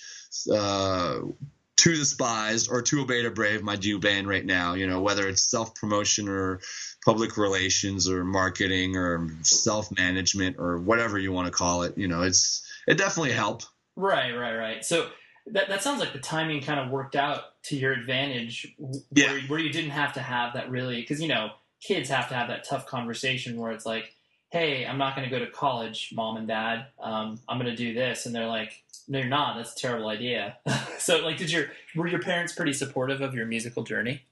[1.82, 5.28] To Despised or to Obey the Brave my new band right now you know whether
[5.28, 6.60] it's self promotion or
[7.04, 12.08] public relations or marketing or self management or whatever you want to call it you
[12.08, 14.86] know it's it definitely helped Right, right, right.
[14.86, 15.10] So
[15.48, 19.32] that that sounds like the timing kind of worked out to your advantage, w- Yeah.
[19.32, 21.50] where, where you didn't have to have that really because you know
[21.82, 24.15] kids have to have that tough conversation where it's like,
[24.52, 26.88] "Hey, I'm not going to go to college, mom and dad.
[27.00, 29.58] Um, I'm going to do this," and they're like, "No, you're not.
[29.58, 30.58] That's a terrible idea."
[30.98, 34.24] so, like, did your were your parents pretty supportive of your musical journey?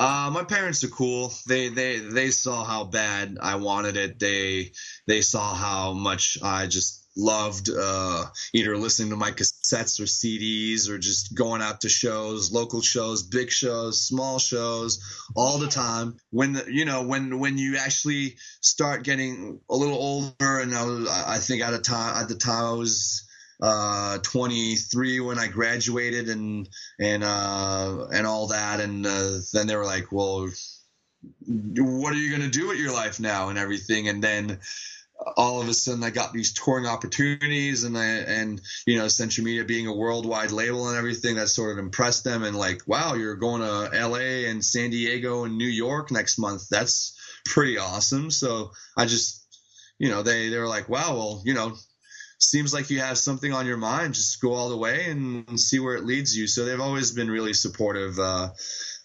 [0.00, 1.30] Uh, my parents are cool.
[1.46, 4.18] They they they saw how bad I wanted it.
[4.18, 4.72] They
[5.06, 10.88] they saw how much I just loved uh, either listening to my cassettes or CDs
[10.88, 15.00] or just going out to shows, local shows, big shows, small shows,
[15.34, 16.16] all the time.
[16.30, 20.84] When the, you know when when you actually start getting a little older, and I
[20.84, 23.26] was I think at a time at the time I was
[23.62, 26.66] uh 23 when I graduated and
[26.98, 30.48] and uh and all that and uh, then they were like well
[31.46, 34.58] what are you going to do with your life now and everything and then
[35.36, 39.44] all of a sudden I got these touring opportunities and I, and you know Century
[39.44, 42.42] Media being a worldwide label and everything that sort of impressed them.
[42.42, 46.68] And like wow you're going to LA and San Diego and New York next month.
[46.68, 48.30] That's pretty awesome.
[48.30, 49.46] So I just
[49.98, 51.76] you know they they were like wow well you know
[52.42, 55.78] seems like you have something on your mind just go all the way and see
[55.78, 58.48] where it leads you so they've always been really supportive uh,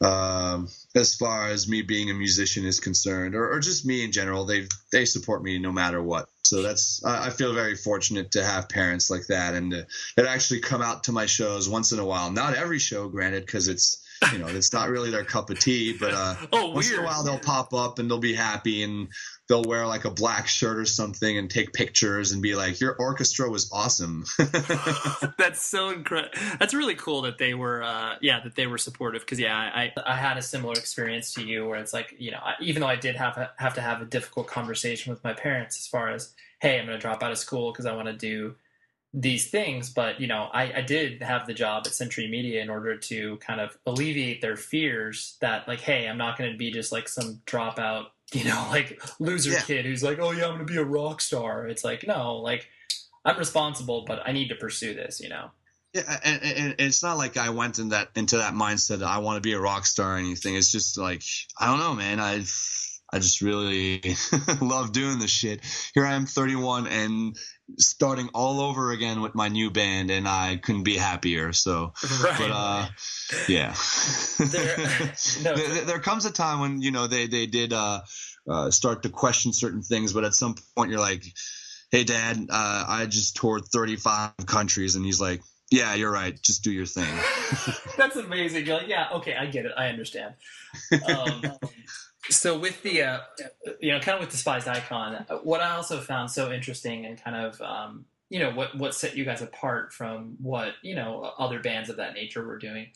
[0.02, 0.62] uh,
[0.94, 4.46] as far as me being a musician is concerned, or, or just me in general.
[4.46, 6.30] They they support me no matter what.
[6.44, 10.60] So that's I feel very fortunate to have parents like that and to, that actually
[10.62, 12.32] come out to my shows once in a while.
[12.32, 15.96] Not every show, granted, because it's you know it's not really their cup of tea.
[15.98, 19.08] But uh, oh, once in a while they'll pop up and they'll be happy and
[19.48, 22.96] they'll wear like a black shirt or something and take pictures and be like, "Your
[22.96, 24.26] orchestra was awesome."
[25.38, 26.38] That's so incredible.
[26.60, 29.22] That's really cool that they were, uh, yeah, that they were supportive.
[29.22, 32.40] Because yeah, I I had a similar experience to you where it's like, you know,
[32.60, 35.78] even though I did have a, have to have a difficult conversation with my parents
[35.78, 38.14] as far as, hey, I'm going to drop out of school because I want to
[38.14, 38.56] do
[39.18, 42.70] these things but you know I, I did have the job at century media in
[42.70, 46.70] order to kind of alleviate their fears that like hey i'm not going to be
[46.70, 49.62] just like some dropout you know, like loser yeah.
[49.62, 51.68] kid who's like, oh yeah, I'm gonna be a rock star.
[51.68, 52.68] It's like, no, like
[53.24, 55.52] I'm responsible, but I need to pursue this, you know.
[55.94, 59.20] Yeah, and, and, it's not like I went in that into that mindset that I
[59.20, 60.56] want to be a rock star or anything.
[60.56, 61.24] It's just like
[61.58, 62.20] I don't know, man.
[62.20, 62.44] I
[63.12, 64.02] I just really
[64.62, 65.62] love doing this shit.
[65.94, 67.38] Here I am, 31, and
[67.78, 71.54] starting all over again with my new band, and I couldn't be happier.
[71.54, 71.94] So,
[72.24, 72.36] right.
[72.38, 72.88] but uh,
[73.48, 73.76] yeah,
[74.40, 74.78] there,
[75.44, 75.56] no.
[75.56, 78.02] there, there, comes a time when you know they they did uh,
[78.50, 81.24] uh, start to question certain things, but at some point you're like,
[81.92, 85.42] "Hey, Dad, uh, I just toured 35 countries," and he's like,
[85.72, 86.40] "Yeah, you're right.
[86.42, 87.14] Just do your thing."
[87.98, 88.66] That's amazing.
[88.66, 89.74] You're like, "Yeah, okay, I get it.
[89.78, 90.34] I understand."
[91.08, 91.44] Um,
[92.30, 93.20] so with the uh,
[93.80, 97.36] you know kind of with despised icon what i also found so interesting and kind
[97.36, 101.60] of um, you know what what set you guys apart from what you know other
[101.60, 102.88] bands of that nature were doing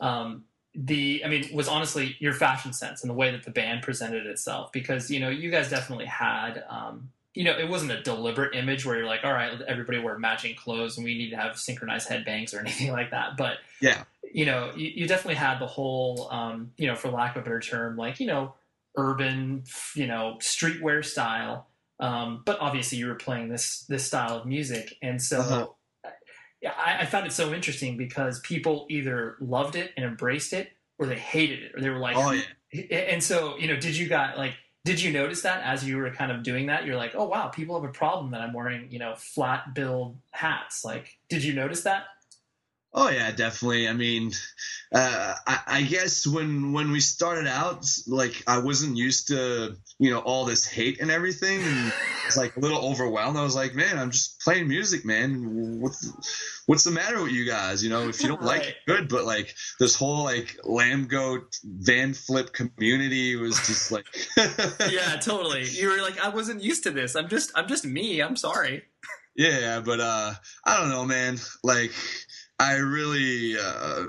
[0.00, 3.82] um, the i mean was honestly your fashion sense and the way that the band
[3.82, 8.02] presented itself because you know you guys definitely had um, you know it wasn't a
[8.02, 11.36] deliberate image where you're like all right everybody wear matching clothes and we need to
[11.36, 14.02] have synchronized headbangs or anything like that but yeah.
[14.32, 17.44] you know you, you definitely had the whole um, you know for lack of a
[17.44, 18.54] better term like you know
[18.96, 19.64] urban,
[19.94, 21.68] you know, streetwear style.
[22.00, 25.66] Um, but obviously, you were playing this this style of music, and so uh-huh.
[26.64, 31.06] I, I, found it so interesting because people either loved it and embraced it, or
[31.06, 34.08] they hated it, or they were like, "Oh yeah." And so, you know, did you
[34.08, 34.54] got like?
[34.84, 36.84] Did you notice that as you were kind of doing that?
[36.84, 40.16] You're like, oh wow, people have a problem that I'm wearing, you know, flat billed
[40.32, 40.84] hats.
[40.84, 42.06] Like, did you notice that?
[42.94, 43.88] Oh yeah, definitely.
[43.88, 44.32] I mean,
[44.94, 50.10] uh, I, I, guess when when we started out, like I wasn't used to you
[50.10, 51.92] know all this hate and everything, and
[52.26, 53.38] it's like a little overwhelmed.
[53.38, 55.80] I was like, man, I'm just playing music, man.
[55.80, 56.12] What's
[56.66, 57.82] what's the matter with you guys?
[57.82, 59.08] You know, if you don't like it, good.
[59.08, 64.04] But like this whole like Lambgoat van flip community was just like,
[64.92, 65.64] yeah, totally.
[65.64, 67.16] You were like, I wasn't used to this.
[67.16, 68.20] I'm just I'm just me.
[68.20, 68.82] I'm sorry.
[69.34, 70.34] Yeah, but uh,
[70.66, 71.38] I don't know, man.
[71.64, 71.92] Like
[72.62, 74.04] I really, uh,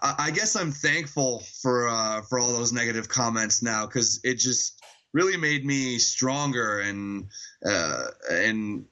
[0.00, 4.80] I guess I'm thankful for uh, for all those negative comments now because it just
[5.12, 7.26] really made me stronger and
[7.66, 8.84] uh, and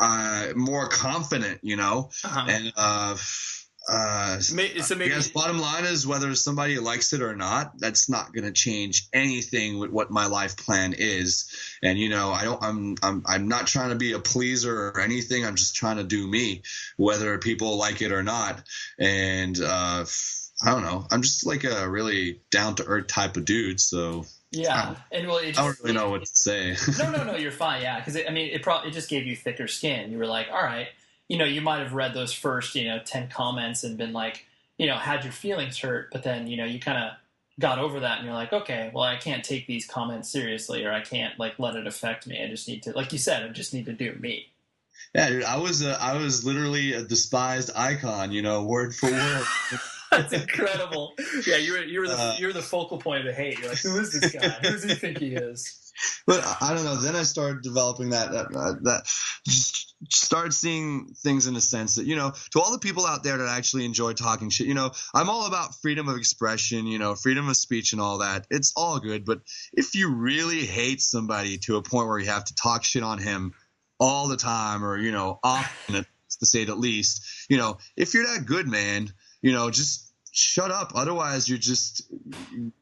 [0.00, 2.46] uh, more confident, you know, uh-huh.
[2.48, 2.72] and
[3.86, 8.32] uh, so maybe, guess bottom line is whether somebody likes it or not, that's not
[8.32, 11.52] going to change anything with what my life plan is.
[11.82, 15.00] And you know, I don't, I'm, I'm, I'm not trying to be a pleaser or
[15.00, 15.44] anything.
[15.44, 16.62] I'm just trying to do me,
[16.96, 18.62] whether people like it or not.
[18.98, 20.06] And uh,
[20.64, 21.06] I don't know.
[21.10, 23.80] I'm just like a really down to earth type of dude.
[23.80, 26.76] So yeah, and well, just, I don't really know what to say.
[26.98, 27.82] no, no, no, you're fine.
[27.82, 30.10] Yeah, because I mean, it probably it just gave you thicker skin.
[30.10, 30.88] You were like, all right
[31.28, 34.46] you know, you might have read those first, you know, 10 comments and been like,
[34.78, 37.12] you know, had your feelings hurt, but then, you know, you kind of
[37.58, 40.92] got over that and you're like, okay, well, I can't take these comments seriously or
[40.92, 42.42] I can't like let it affect me.
[42.42, 44.48] I just need to, like you said, I just need to do me.
[45.14, 49.10] Yeah, dude, I was a, I was literally a despised icon, you know, word for
[49.10, 49.44] word.
[50.10, 51.14] That's incredible.
[51.46, 53.58] Yeah, you're you're the uh, you're the focal point of the hate.
[53.58, 54.48] You're like, who is this guy?
[54.48, 55.83] Who does he think he is?
[56.26, 56.96] But I don't know.
[56.96, 59.04] Then I started developing that that, that
[59.46, 63.22] just start seeing things in a sense that you know to all the people out
[63.22, 66.98] there that actually enjoy talking shit you know i'm all about freedom of expression you
[66.98, 69.40] know freedom of speech and all that it's all good but
[69.72, 73.18] if you really hate somebody to a point where you have to talk shit on
[73.18, 73.54] him
[73.98, 76.04] all the time or you know often
[76.40, 80.03] to say it at least you know if you're that good man you know just
[80.34, 80.92] shut up.
[80.94, 82.02] Otherwise, you're just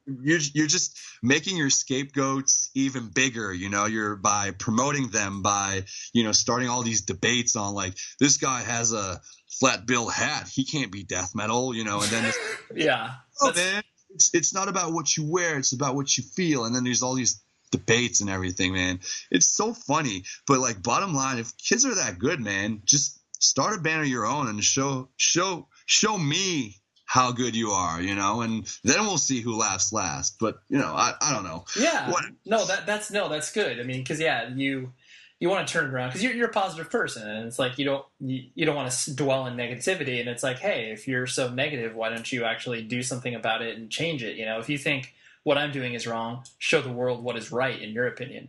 [0.07, 3.53] you're you're just making your scapegoats even bigger.
[3.53, 7.94] You know, you're by promoting them by you know starting all these debates on like
[8.18, 9.20] this guy has a
[9.61, 11.74] flat bill hat, he can't be death metal.
[11.74, 12.32] You know, and then
[12.74, 16.64] yeah, oh, man, it's it's not about what you wear, it's about what you feel.
[16.64, 19.00] And then there's all these debates and everything, man.
[19.30, 20.24] It's so funny.
[20.46, 24.09] But like bottom line, if kids are that good, man, just start a band of
[24.09, 26.81] your own and show show show me
[27.12, 30.38] how good you are, you know, and then we'll see who laughs last.
[30.40, 31.66] But you know, I, I don't know.
[31.78, 32.24] Yeah, what?
[32.46, 33.78] no, that that's no, that's good.
[33.78, 34.94] I mean, because yeah, you
[35.38, 37.84] you want to turn around because you're, you're a positive person, and it's like you
[37.84, 40.20] don't you, you don't want to dwell in negativity.
[40.20, 43.60] And it's like, hey, if you're so negative, why don't you actually do something about
[43.60, 44.36] it and change it?
[44.36, 47.52] You know, if you think what I'm doing is wrong, show the world what is
[47.52, 48.48] right in your opinion.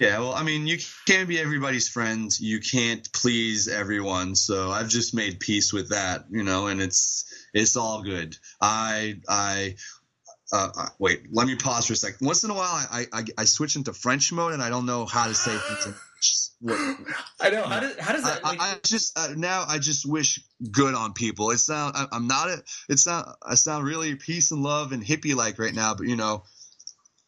[0.00, 2.30] Yeah, well, I mean, you can't be everybody's friend.
[2.38, 4.34] You can't please everyone.
[4.34, 8.36] So I've just made peace with that, you know, and it's it's all good.
[8.60, 9.76] I I
[10.52, 11.22] uh, uh wait.
[11.32, 12.26] Let me pause for a second.
[12.26, 15.06] Once in a while, I, I I switch into French mode, and I don't know
[15.06, 15.94] how to say things.
[16.60, 16.78] What,
[17.40, 18.40] I know how does how does that?
[18.44, 20.40] I, like, I just uh, now I just wish
[20.70, 21.50] good on people.
[21.50, 25.02] It's not I, am not a, it's not I sound really peace and love and
[25.02, 26.44] hippie like right now, but you know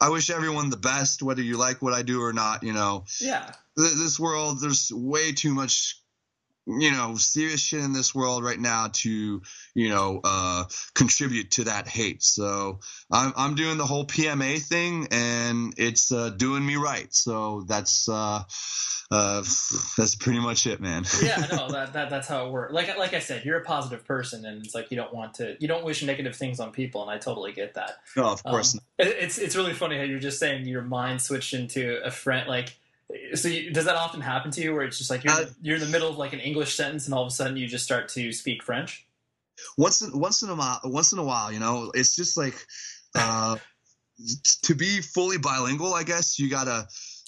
[0.01, 2.63] I wish everyone the best, whether you like what I do or not.
[2.63, 3.53] You know, yeah.
[3.77, 6.01] This world, there's way too much,
[6.69, 9.43] you know, serious shit in this world right now to,
[9.75, 10.65] you know, uh,
[10.95, 12.23] contribute to that hate.
[12.23, 17.13] So I'm I'm doing the whole PMA thing, and it's uh, doing me right.
[17.13, 18.09] So that's.
[18.09, 18.43] Uh,
[19.11, 19.43] uh,
[19.97, 21.03] that's pretty much it, man.
[21.23, 22.75] yeah, no, that, that that's how it works.
[22.75, 25.57] Like like I said, you're a positive person, and it's like you don't want to,
[25.61, 28.01] you don't wish negative things on people, and I totally get that.
[28.17, 28.75] No, of course.
[28.75, 32.11] Um, it, it's it's really funny how you're just saying your mind switched into a
[32.11, 32.47] friend.
[32.49, 32.77] Like,
[33.35, 35.77] so you, does that often happen to you, where it's just like you're uh, you're
[35.77, 37.85] in the middle of like an English sentence, and all of a sudden you just
[37.85, 39.07] start to speak French?
[39.77, 42.55] Once in, once in a while, once in a while, you know, it's just like
[43.15, 43.57] uh,
[44.63, 45.95] to be fully bilingual.
[45.95, 46.87] I guess you gotta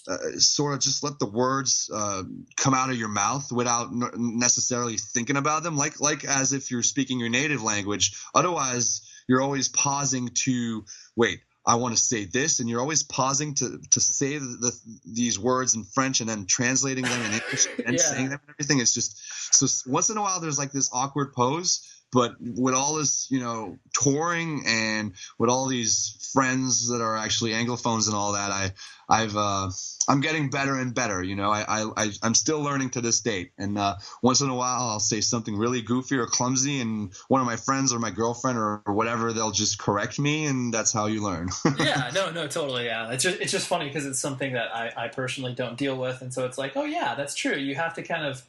[0.09, 2.23] uh, sort of just let the words uh,
[2.57, 6.71] come out of your mouth without n- necessarily thinking about them, like like as if
[6.71, 8.23] you're speaking your native language.
[8.35, 10.85] Otherwise, you're always pausing to
[11.17, 11.41] wait.
[11.71, 14.73] I want to say this, and you're always pausing to to say the, the,
[15.05, 18.03] these words in French and then translating them in English and yeah.
[18.03, 18.81] saying them and everything.
[18.81, 19.17] It's just
[19.55, 23.41] so once in a while there's like this awkward pose but with all this, you
[23.41, 28.73] know, touring and with all these friends that are actually anglophones and all that, I,
[29.09, 29.71] I've, uh,
[30.09, 31.23] I'm getting better and better.
[31.23, 33.53] You know, I, I, I'm still learning to this date.
[33.59, 37.41] And uh, once in a while, I'll say something really goofy or clumsy, and one
[37.41, 40.93] of my friends or my girlfriend or, or whatever, they'll just correct me, and that's
[40.93, 41.51] how you learn.
[41.79, 42.87] yeah, no, no, totally.
[42.87, 45.97] Yeah, it's just, it's just funny because it's something that I, I personally don't deal
[45.97, 47.57] with, and so it's like, oh yeah, that's true.
[47.57, 48.45] You have to kind of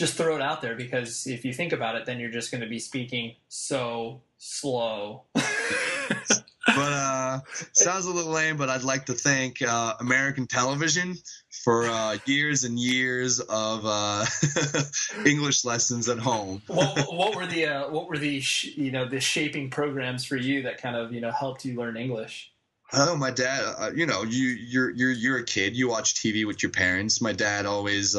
[0.00, 2.62] just throw it out there because if you think about it, then you're just going
[2.62, 5.24] to be speaking so slow.
[5.34, 5.44] but
[6.66, 7.40] uh,
[7.72, 11.16] sounds a little lame, but I'd like to thank uh, American television
[11.62, 14.24] for uh, years and years of uh,
[15.26, 16.62] English lessons at home.
[16.66, 20.36] what, what, were the uh, what were the sh- you know the shaping programs for
[20.36, 22.50] you that kind of you know helped you learn English?
[22.92, 23.74] Oh, my dad.
[23.78, 25.76] Uh, you know, you you're you're you're a kid.
[25.76, 27.20] You watch TV with your parents.
[27.20, 28.16] My dad always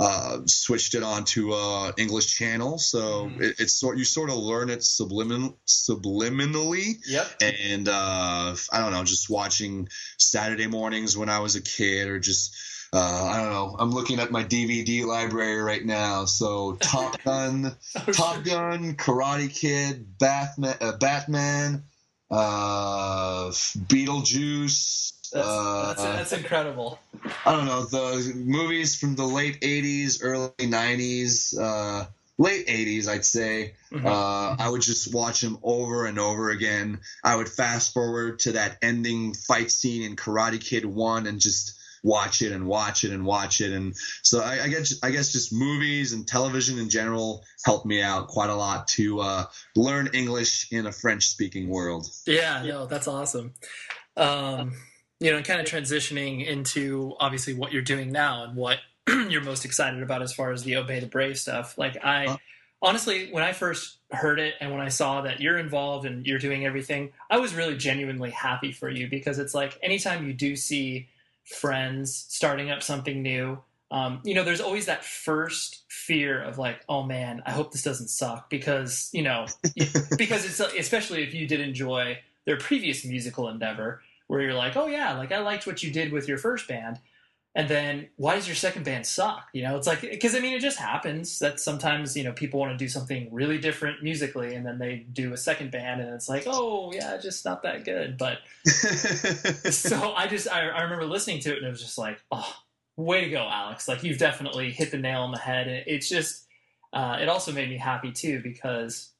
[0.00, 3.40] uh, switched it onto uh, English channel, so mm.
[3.40, 6.94] it, it's sort you sort of learn it sublimin, subliminally.
[7.06, 7.42] Yep.
[7.42, 12.18] And uh, I don't know, just watching Saturday mornings when I was a kid, or
[12.18, 12.56] just
[12.92, 13.76] uh, I don't know.
[13.78, 16.24] I'm looking at my DVD library right now.
[16.24, 21.84] So Top Gun, oh, Top Gun, Karate Kid, Batman, uh, Batman,
[22.30, 25.12] uh, Beetlejuice.
[25.32, 26.98] That's, uh, that's, that's, incredible.
[27.46, 32.06] I don't know the movies from the late '80s, early '90s, uh,
[32.38, 33.74] late '80s, I'd say.
[33.92, 34.06] Mm-hmm.
[34.06, 37.00] Uh, I would just watch them over and over again.
[37.22, 41.79] I would fast forward to that ending fight scene in Karate Kid One and just
[42.02, 43.72] watch it and watch it and watch it.
[43.72, 48.02] And so I, I guess I guess just movies and television in general helped me
[48.02, 49.44] out quite a lot to uh,
[49.76, 52.08] learn English in a French speaking world.
[52.26, 53.54] Yeah, no, that's awesome.
[54.16, 54.72] Um,
[55.20, 58.78] you know, kind of transitioning into obviously what you're doing now and what
[59.28, 61.76] you're most excited about as far as the Obey the Brave stuff.
[61.76, 62.36] Like I huh?
[62.82, 66.38] honestly, when I first heard it and when I saw that you're involved and you're
[66.38, 70.56] doing everything, I was really genuinely happy for you because it's like anytime you do
[70.56, 71.08] see
[71.50, 73.58] friends starting up something new,
[73.90, 77.82] um, you know, there's always that first fear of like, oh man, I hope this
[77.82, 79.46] doesn't suck because you know,
[80.16, 84.86] because it's especially if you did enjoy their previous musical endeavor where you're like, oh
[84.86, 87.00] yeah, like I liked what you did with your first band.
[87.54, 89.48] And then why does your second band suck?
[89.52, 92.60] You know, it's like because I mean it just happens that sometimes you know people
[92.60, 96.14] want to do something really different musically, and then they do a second band, and
[96.14, 98.16] it's like, oh yeah, just not that good.
[98.16, 102.22] But so I just I, I remember listening to it, and it was just like,
[102.30, 102.54] oh,
[102.96, 103.88] way to go, Alex!
[103.88, 105.66] Like you've definitely hit the nail on the head.
[105.66, 106.46] And it's just
[106.92, 109.10] uh, it also made me happy too because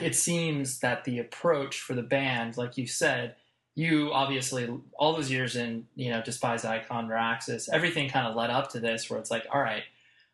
[0.00, 3.36] it seems that the approach for the band, like you said
[3.74, 4.68] you obviously
[4.98, 8.80] all those years in you know Despised Icon Raxus, everything kind of led up to
[8.80, 9.82] this where it's like all right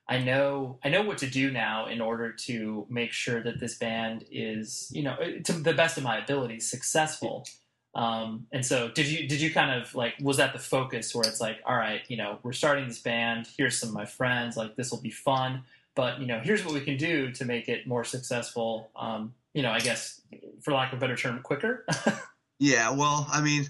[0.09, 3.76] i know i know what to do now in order to make sure that this
[3.76, 7.47] band is you know to the best of my ability successful.
[7.93, 11.26] Um, and so did you did you kind of like was that the focus where
[11.26, 14.57] it's like all right you know we're starting this band here's some of my friends
[14.57, 15.64] like this will be fun
[15.97, 19.62] but you know here's what we can do to make it more successful um, you
[19.62, 20.20] know i guess
[20.61, 21.84] for lack of a better term quicker
[22.61, 23.64] Yeah, well, I mean,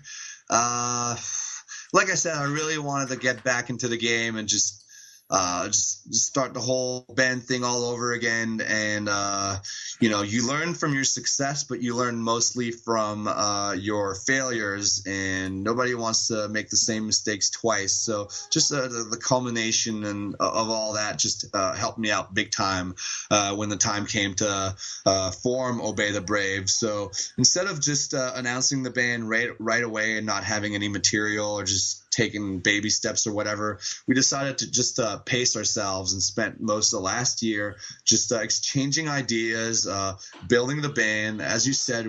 [0.50, 1.16] uh,
[1.92, 4.84] like I said, I really wanted to get back into the game and just
[5.30, 8.60] uh, just start the whole band thing all over again.
[8.66, 9.58] And uh,
[10.00, 15.04] you know, you learn from your success, but you learn mostly from uh, your failures.
[15.06, 17.92] And nobody wants to make the same mistakes twice.
[17.92, 22.10] So just uh, the, the, culmination and uh, of all that just uh, helped me
[22.10, 22.94] out big time
[23.54, 24.74] when the time came to
[25.42, 26.68] form Obey the Brave.
[26.68, 31.52] So instead of just announcing the band right right away and not having any material
[31.52, 36.22] or just taking baby steps or whatever, we decided to just uh, pace ourselves and
[36.22, 40.16] spent most of the last year just uh, exchanging ideas, uh,
[40.48, 41.40] building the band.
[41.40, 42.06] As you said,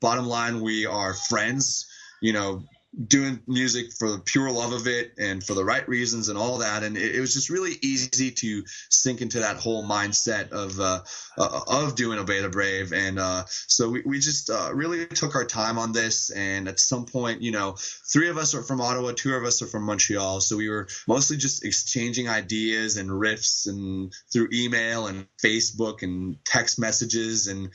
[0.00, 1.86] bottom line, we are friends.
[2.20, 2.62] You know,
[3.04, 6.58] doing music for the pure love of it and for the right reasons and all
[6.58, 6.82] that.
[6.82, 11.02] And it, it was just really easy to sink into that whole mindset of uh,
[11.36, 12.92] uh, of doing obey the brave.
[12.92, 16.30] And uh, so we, we just uh, really took our time on this.
[16.30, 17.76] And at some point you know
[18.12, 20.40] three of us are from ottawa two of us are from montreal.
[20.40, 26.36] So we were mostly just exchanging ideas and riffs and through email and facebook and
[26.44, 27.46] text messages.
[27.46, 27.70] And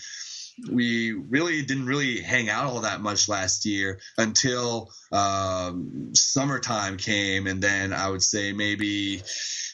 [0.71, 7.47] we really didn't really hang out all that much last year until um, summertime came,
[7.47, 9.21] and then I would say maybe.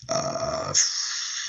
[0.10, 0.74] Uh,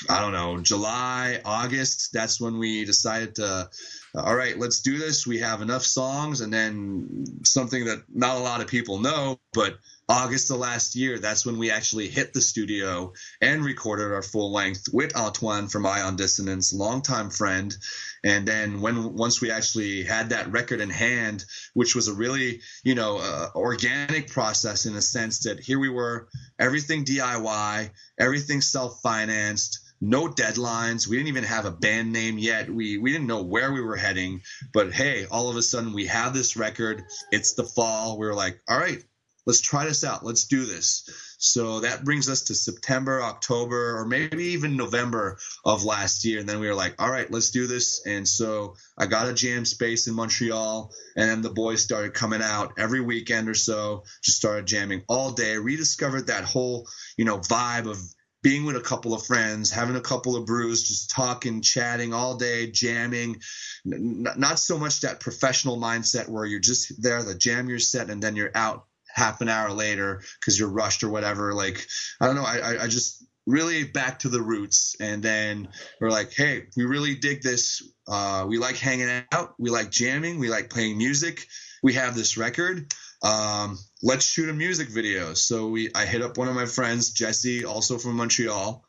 [0.07, 2.13] I don't know, July, August.
[2.13, 3.69] That's when we decided to,
[4.15, 5.27] all right, let's do this.
[5.27, 9.77] We have enough songs, and then something that not a lot of people know, but
[10.09, 14.51] August of last year, that's when we actually hit the studio and recorded our full
[14.51, 17.75] length with Antoine from Ion Dissonance, longtime friend.
[18.23, 21.45] And then when once we actually had that record in hand,
[21.75, 25.89] which was a really you know uh, organic process in a sense that here we
[25.89, 31.07] were, everything DIY, everything self financed no deadlines.
[31.07, 32.69] We didn't even have a band name yet.
[32.69, 34.41] We we didn't know where we were heading.
[34.73, 37.03] But hey, all of a sudden we have this record.
[37.31, 38.17] It's the fall.
[38.17, 39.03] We were like, all right,
[39.45, 40.23] let's try this out.
[40.23, 41.09] Let's do this.
[41.41, 46.39] So that brings us to September, October, or maybe even November of last year.
[46.39, 48.05] And then we were like, all right, let's do this.
[48.05, 52.41] And so I got a jam space in Montreal, and then the boys started coming
[52.41, 56.87] out every weekend or so, just started jamming all day, rediscovered that whole,
[57.17, 57.97] you know, vibe of
[58.41, 62.35] being with a couple of friends, having a couple of brews, just talking, chatting all
[62.35, 63.41] day, jamming.
[63.83, 68.23] Not so much that professional mindset where you're just there, the jam your set, and
[68.23, 71.53] then you're out half an hour later because you're rushed or whatever.
[71.53, 71.85] Like,
[72.21, 72.45] I don't know.
[72.45, 74.95] I, I just really back to the roots.
[74.99, 75.69] And then
[75.99, 77.81] we're like, hey, we really dig this.
[78.07, 79.55] Uh, we like hanging out.
[79.57, 80.39] We like jamming.
[80.39, 81.47] We like playing music.
[81.81, 82.93] We have this record.
[83.21, 85.33] Um, let's shoot a music video.
[85.33, 88.83] So we, I hit up one of my friends, Jesse, also from Montreal.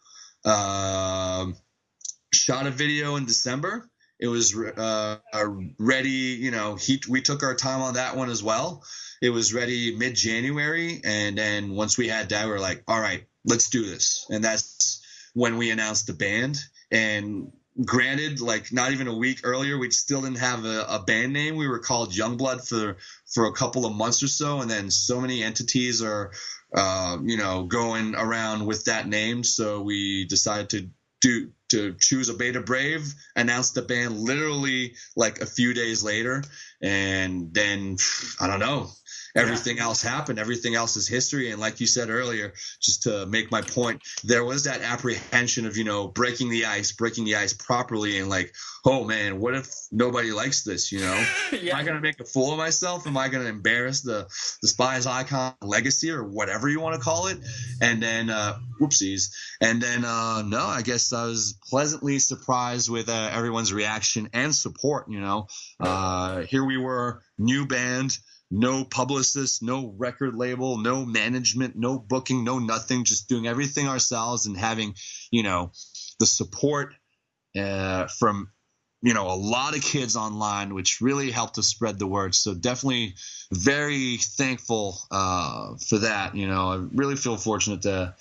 [0.44, 1.46] Uh,
[2.32, 3.88] shot a video in December.
[4.18, 5.16] It was uh,
[5.78, 6.10] ready.
[6.10, 8.84] You know, he, we took our time on that one as well.
[9.22, 13.00] It was ready mid January, and then once we had that, we were like, all
[13.00, 14.26] right, let's do this.
[14.30, 15.02] And that's
[15.34, 16.58] when we announced the band.
[16.90, 17.52] And
[17.84, 21.56] granted, like not even a week earlier, we still didn't have a, a, band name.
[21.56, 25.20] We were called Youngblood for for a couple of months or so, and then so
[25.20, 26.32] many entities are,
[26.74, 29.44] uh, you know, going around with that name.
[29.44, 35.40] So we decided to do to choose Obey the Brave, announced the band literally like
[35.40, 36.42] a few days later,
[36.82, 37.96] and then
[38.40, 38.90] I don't know,
[39.34, 39.84] everything yeah.
[39.84, 40.38] else happened.
[40.38, 41.50] Everything else is history.
[41.50, 45.76] And like you said earlier, just to make my point, there was that apprehension of,
[45.76, 48.54] you know, breaking the ice, breaking the ice properly and like,
[48.84, 51.26] oh man, what if nobody likes this, you know?
[51.52, 51.74] yeah.
[51.74, 53.06] Am I going to make a fool of myself?
[53.06, 54.26] Am I going to embarrass the,
[54.60, 57.38] Despised Icon legacy or whatever you want to call it?
[57.80, 59.32] And then, uh, whoopsies.
[59.60, 64.54] And then, uh, no, I guess I was pleasantly surprised with uh, everyone's reaction and
[64.54, 65.46] support, you know?
[65.78, 68.18] Uh, here we were, new band,
[68.51, 74.46] no publicist, no record label, no management, no booking, no nothing, just doing everything ourselves
[74.46, 74.94] and having,
[75.30, 75.70] you know,
[76.18, 76.94] the support
[77.57, 78.51] uh, from
[79.03, 82.34] you know a lot of kids online which really helped us spread the word.
[82.34, 83.14] So definitely
[83.53, 86.72] very thankful uh, for that you know.
[86.72, 88.14] I really feel fortunate to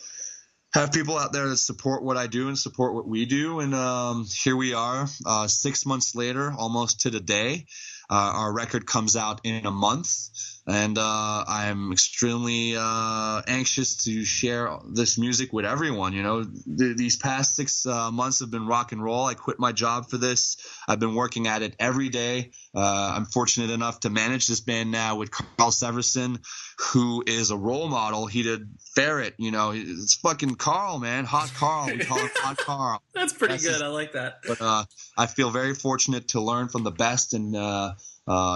[0.73, 3.59] have people out there that support what i do and support what we do.
[3.59, 7.65] And um, here we are uh, six months later almost to the day
[8.09, 10.29] uh, our record comes out in a month
[10.69, 16.13] and uh, I'm extremely uh, anxious to share this music with everyone.
[16.13, 19.25] You know, th- these past six uh, months have been rock and roll.
[19.25, 20.57] I quit my job for this.
[20.87, 22.51] I've been working at it every day.
[22.75, 26.37] Uh, I'm fortunate enough to manage this band now with Carl Severson,
[26.77, 28.27] who is a role model.
[28.27, 29.33] He did Ferret.
[29.39, 31.87] You know, it's fucking Carl, man, hot Carl.
[31.87, 33.01] We call him hot Carl.
[33.15, 33.73] That's pretty That's good.
[33.73, 34.41] His, I like that.
[34.47, 34.83] But uh,
[35.17, 37.93] I feel very fortunate to learn from the best and uh, uh,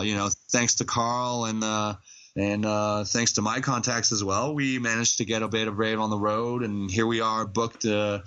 [0.04, 1.96] you know, thanks to Carl and uh,
[2.36, 6.00] and uh, thanks to my contacts as well, we managed to get Obey the Brave
[6.00, 8.20] on the road, and here we are booked uh,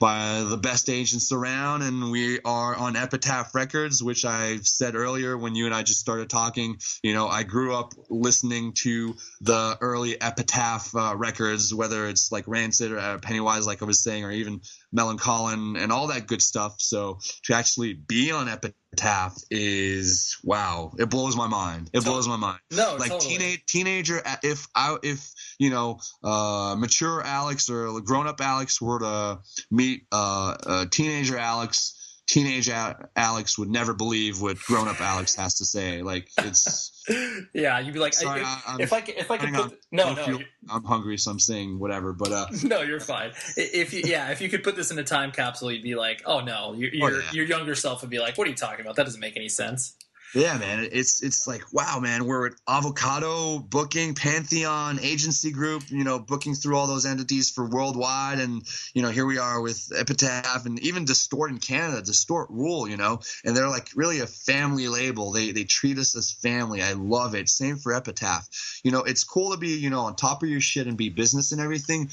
[0.00, 5.36] by the best agents around, and we are on Epitaph Records, which I said earlier
[5.36, 6.78] when you and I just started talking.
[7.02, 12.44] You know, I grew up listening to the early Epitaph uh, records, whether it's like
[12.46, 14.60] Rancid or uh, Pennywise, like I was saying, or even
[14.94, 16.76] Millencolin and all that good stuff.
[16.78, 21.90] So to actually be on Epitaph is wow, it blows my mind.
[21.92, 22.60] It blows my mind.
[22.72, 23.36] No, like totally.
[23.36, 24.22] teenage teenager.
[24.42, 29.38] If I if you know uh, mature Alex or grown up Alex were to
[29.70, 31.94] meet uh, uh, teenager Alex
[32.28, 36.02] teenage Alex would never believe what grown up Alex has to say.
[36.02, 36.92] Like it's.
[37.54, 40.38] yeah, you'd be like, Sorry, if, if, I if I could put on, no no,
[40.70, 42.12] I'm hungry, so I'm saying whatever.
[42.12, 43.32] But uh, no, you're fine.
[43.56, 46.22] If you yeah, if you could put this in a time capsule, you'd be like,
[46.26, 47.32] oh no, your your, oh, yeah.
[47.32, 48.96] your younger self would be like, what are you talking about?
[48.96, 49.96] That doesn't make any sense.
[50.34, 50.86] Yeah, man.
[50.92, 52.26] It's it's like wow, man.
[52.26, 57.66] We're at Avocado booking, Pantheon agency group, you know, booking through all those entities for
[57.66, 58.62] worldwide, and
[58.92, 62.98] you know, here we are with Epitaph and even Distort in Canada, Distort Rule, you
[62.98, 65.32] know, and they're like really a family label.
[65.32, 66.82] They they treat us as family.
[66.82, 67.48] I love it.
[67.48, 68.46] Same for Epitaph.
[68.84, 71.08] You know, it's cool to be you know on top of your shit and be
[71.08, 72.10] business and everything,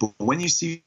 [0.00, 0.82] but when you see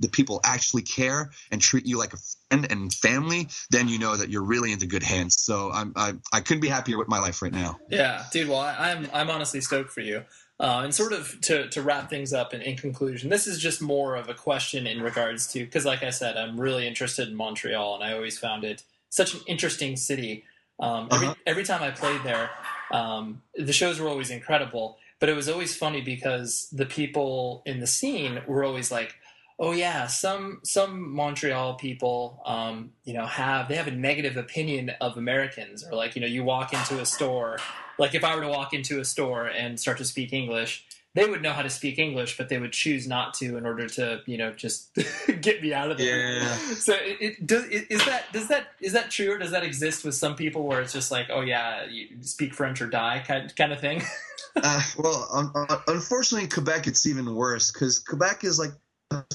[0.00, 2.18] the people actually care and treat you like a
[2.48, 5.36] friend and family, then you know that you're really into good hands.
[5.38, 7.78] So I'm I, I couldn't be happier with my life right now.
[7.88, 8.48] Yeah, dude.
[8.48, 10.24] Well, I, am I'm, I'm honestly stoked for you.
[10.60, 13.82] Uh, and sort of to, to wrap things up in, in conclusion, this is just
[13.82, 17.34] more of a question in regards to because, like I said, I'm really interested in
[17.34, 20.44] Montreal, and I always found it such an interesting city.
[20.78, 21.34] Um, every uh-huh.
[21.44, 22.50] every time I played there,
[22.92, 27.80] um, the shows were always incredible, but it was always funny because the people in
[27.80, 29.16] the scene were always like
[29.58, 34.90] oh yeah, some some Montreal people, um, you know, have they have a negative opinion
[35.00, 37.58] of Americans, or like you know, you walk into a store,
[37.98, 40.84] like if I were to walk into a store and start to speak English,
[41.14, 43.88] they would know how to speak English, but they would choose not to in order
[43.88, 44.92] to, you know, just
[45.40, 46.38] get me out of there.
[46.38, 46.56] Yeah.
[46.74, 50.04] So it, it does is that does that is that true or does that exist
[50.04, 53.54] with some people where it's just like, oh yeah, you speak French or die kind
[53.54, 54.02] kind of thing?
[54.56, 55.52] uh, well, um,
[55.86, 58.72] unfortunately, in Quebec, it's even worse because Quebec is like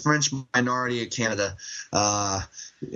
[0.02, 1.56] French minority in Canada.
[1.94, 2.42] Uh,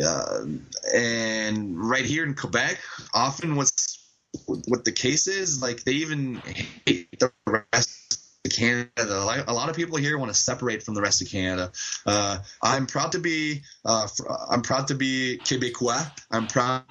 [0.04, 0.46] uh,
[0.94, 2.80] and right here in Quebec,
[3.14, 4.00] often what's
[4.46, 6.42] what the case is, like they even
[6.86, 9.44] hate the rest of Canada.
[9.48, 11.72] A lot of people here want to separate from the rest of Canada.
[12.06, 13.62] Uh, I'm proud to be.
[13.86, 14.08] Uh,
[14.50, 16.10] I'm proud to be Quebecois.
[16.32, 16.84] I'm proud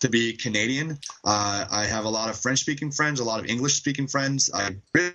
[0.00, 0.98] to be Canadian.
[1.24, 4.50] Uh, I have a lot of French-speaking friends, a lot of English-speaking friends.
[4.52, 5.14] I really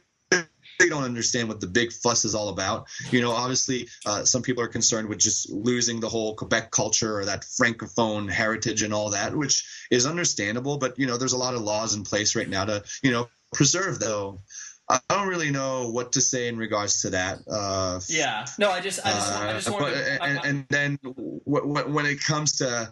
[0.81, 2.87] they don't understand what the big fuss is all about.
[3.11, 7.19] You know, obviously, uh, some people are concerned with just losing the whole Quebec culture
[7.19, 10.77] or that francophone heritage and all that, which is understandable.
[10.77, 13.29] But you know, there's a lot of laws in place right now to you know
[13.53, 14.41] preserve though.
[14.89, 17.39] I don't really know what to say in regards to that.
[17.49, 20.23] Uh, yeah, no, I just, I just, I just uh, want to.
[20.23, 20.99] And, and, then
[21.45, 22.91] when it comes to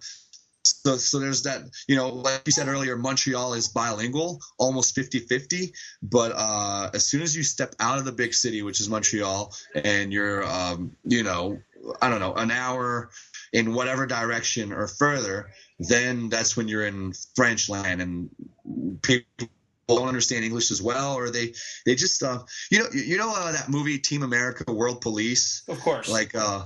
[0.86, 5.19] so, so there's that, you know, like you said earlier, Montreal is bilingual, almost 50
[5.19, 5.73] 50.
[6.01, 9.53] But uh, as soon as you step out of the big city, which is Montreal,
[9.75, 11.59] and you're, um, you know,
[12.01, 13.09] I don't know, an hour
[13.51, 15.49] in whatever direction or further,
[15.80, 18.30] then that's when you're in French land and
[19.01, 19.49] people
[19.88, 21.53] don't understand English as well, or they
[21.86, 25.80] they just uh, you know you know uh, that movie Team America World Police, of
[25.80, 26.65] course, like uh,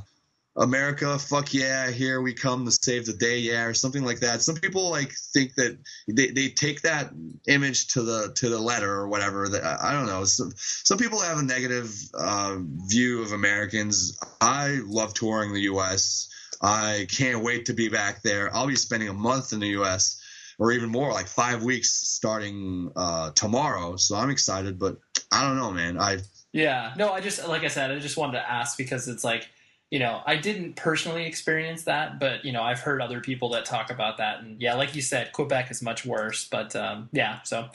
[0.55, 4.43] America, fuck yeah, here we come to save the day, yeah, or something like that.
[4.43, 7.11] Some people like think that they, they take that
[7.47, 9.49] image to the to the letter or whatever.
[9.49, 10.25] That I don't know.
[10.25, 14.19] Some some people have a negative uh, view of Americans.
[14.41, 16.29] I love touring the U.S.
[16.61, 18.55] I can't wait to be back there.
[18.55, 20.21] I'll be spending a month in the U.S.
[20.59, 23.95] or even more, like five weeks starting uh, tomorrow.
[23.95, 24.97] So I'm excited, but
[25.31, 25.99] I don't know, man.
[25.99, 26.19] I
[26.51, 29.49] yeah, no, I just like I said, I just wanted to ask because it's like
[29.93, 33.63] you know I didn't personally experience that, but you know I've heard other people that
[33.63, 36.47] talk about that, and yeah, like you said, Quebec is much worse.
[36.49, 37.69] But um, yeah, so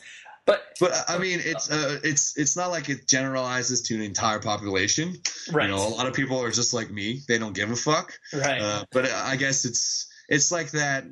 [0.45, 4.41] but but I mean, it's uh, it's it's not like it generalizes to an entire
[4.41, 5.15] population.
[5.53, 5.71] Right.
[5.71, 8.19] You know, a lot of people are just like me; they don't give a fuck.
[8.33, 8.61] Right.
[8.61, 11.05] Uh, but I guess it's it's like that.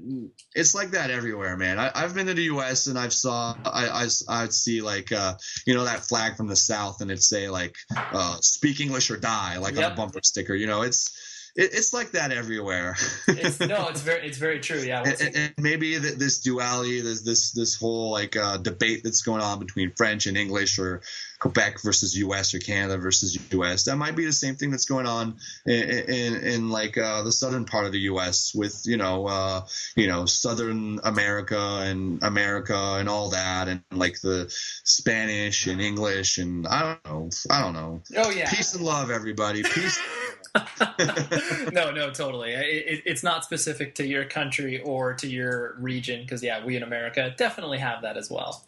[0.55, 1.79] It's like that everywhere, man.
[1.79, 2.87] I, have been to the U.S.
[2.87, 5.35] and I've saw I I would see like uh,
[5.67, 9.17] you know that flag from the South and it'd say like uh, "Speak English or
[9.17, 9.87] Die" like yep.
[9.87, 10.55] on a bumper sticker.
[10.55, 12.97] You know, it's it, it's like that everywhere.
[13.27, 14.81] it's, no, it's very it's very true.
[14.81, 19.41] Yeah, and, and, maybe this duality, this this this whole like uh, debate that's going
[19.41, 21.01] on between French and English, or
[21.39, 22.55] Quebec versus U.S.
[22.55, 23.85] or Canada versus U.S.
[23.85, 27.33] That might be the same thing that's going on in in, in like uh, the
[27.33, 28.53] southern part of the U.S.
[28.55, 29.67] with you know uh,
[29.97, 34.47] you know Southern America and America and all that, and like the
[34.85, 38.03] Spanish and English and I don't know, I don't know.
[38.17, 39.63] Oh yeah, peace and love, everybody.
[39.63, 40.01] Peace.
[41.73, 42.53] no, no, totally.
[42.53, 46.83] It, it's not specific to your country or to your region because, yeah, we in
[46.83, 48.65] America definitely have that as well.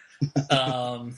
[0.50, 1.14] um,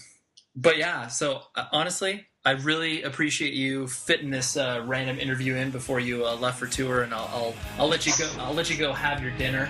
[0.60, 5.70] but yeah, so uh, honestly, I really appreciate you fitting this uh, random interview in
[5.70, 8.30] before you uh, left for tour, and I'll, I'll I'll let you go.
[8.38, 9.68] I'll let you go have your dinner.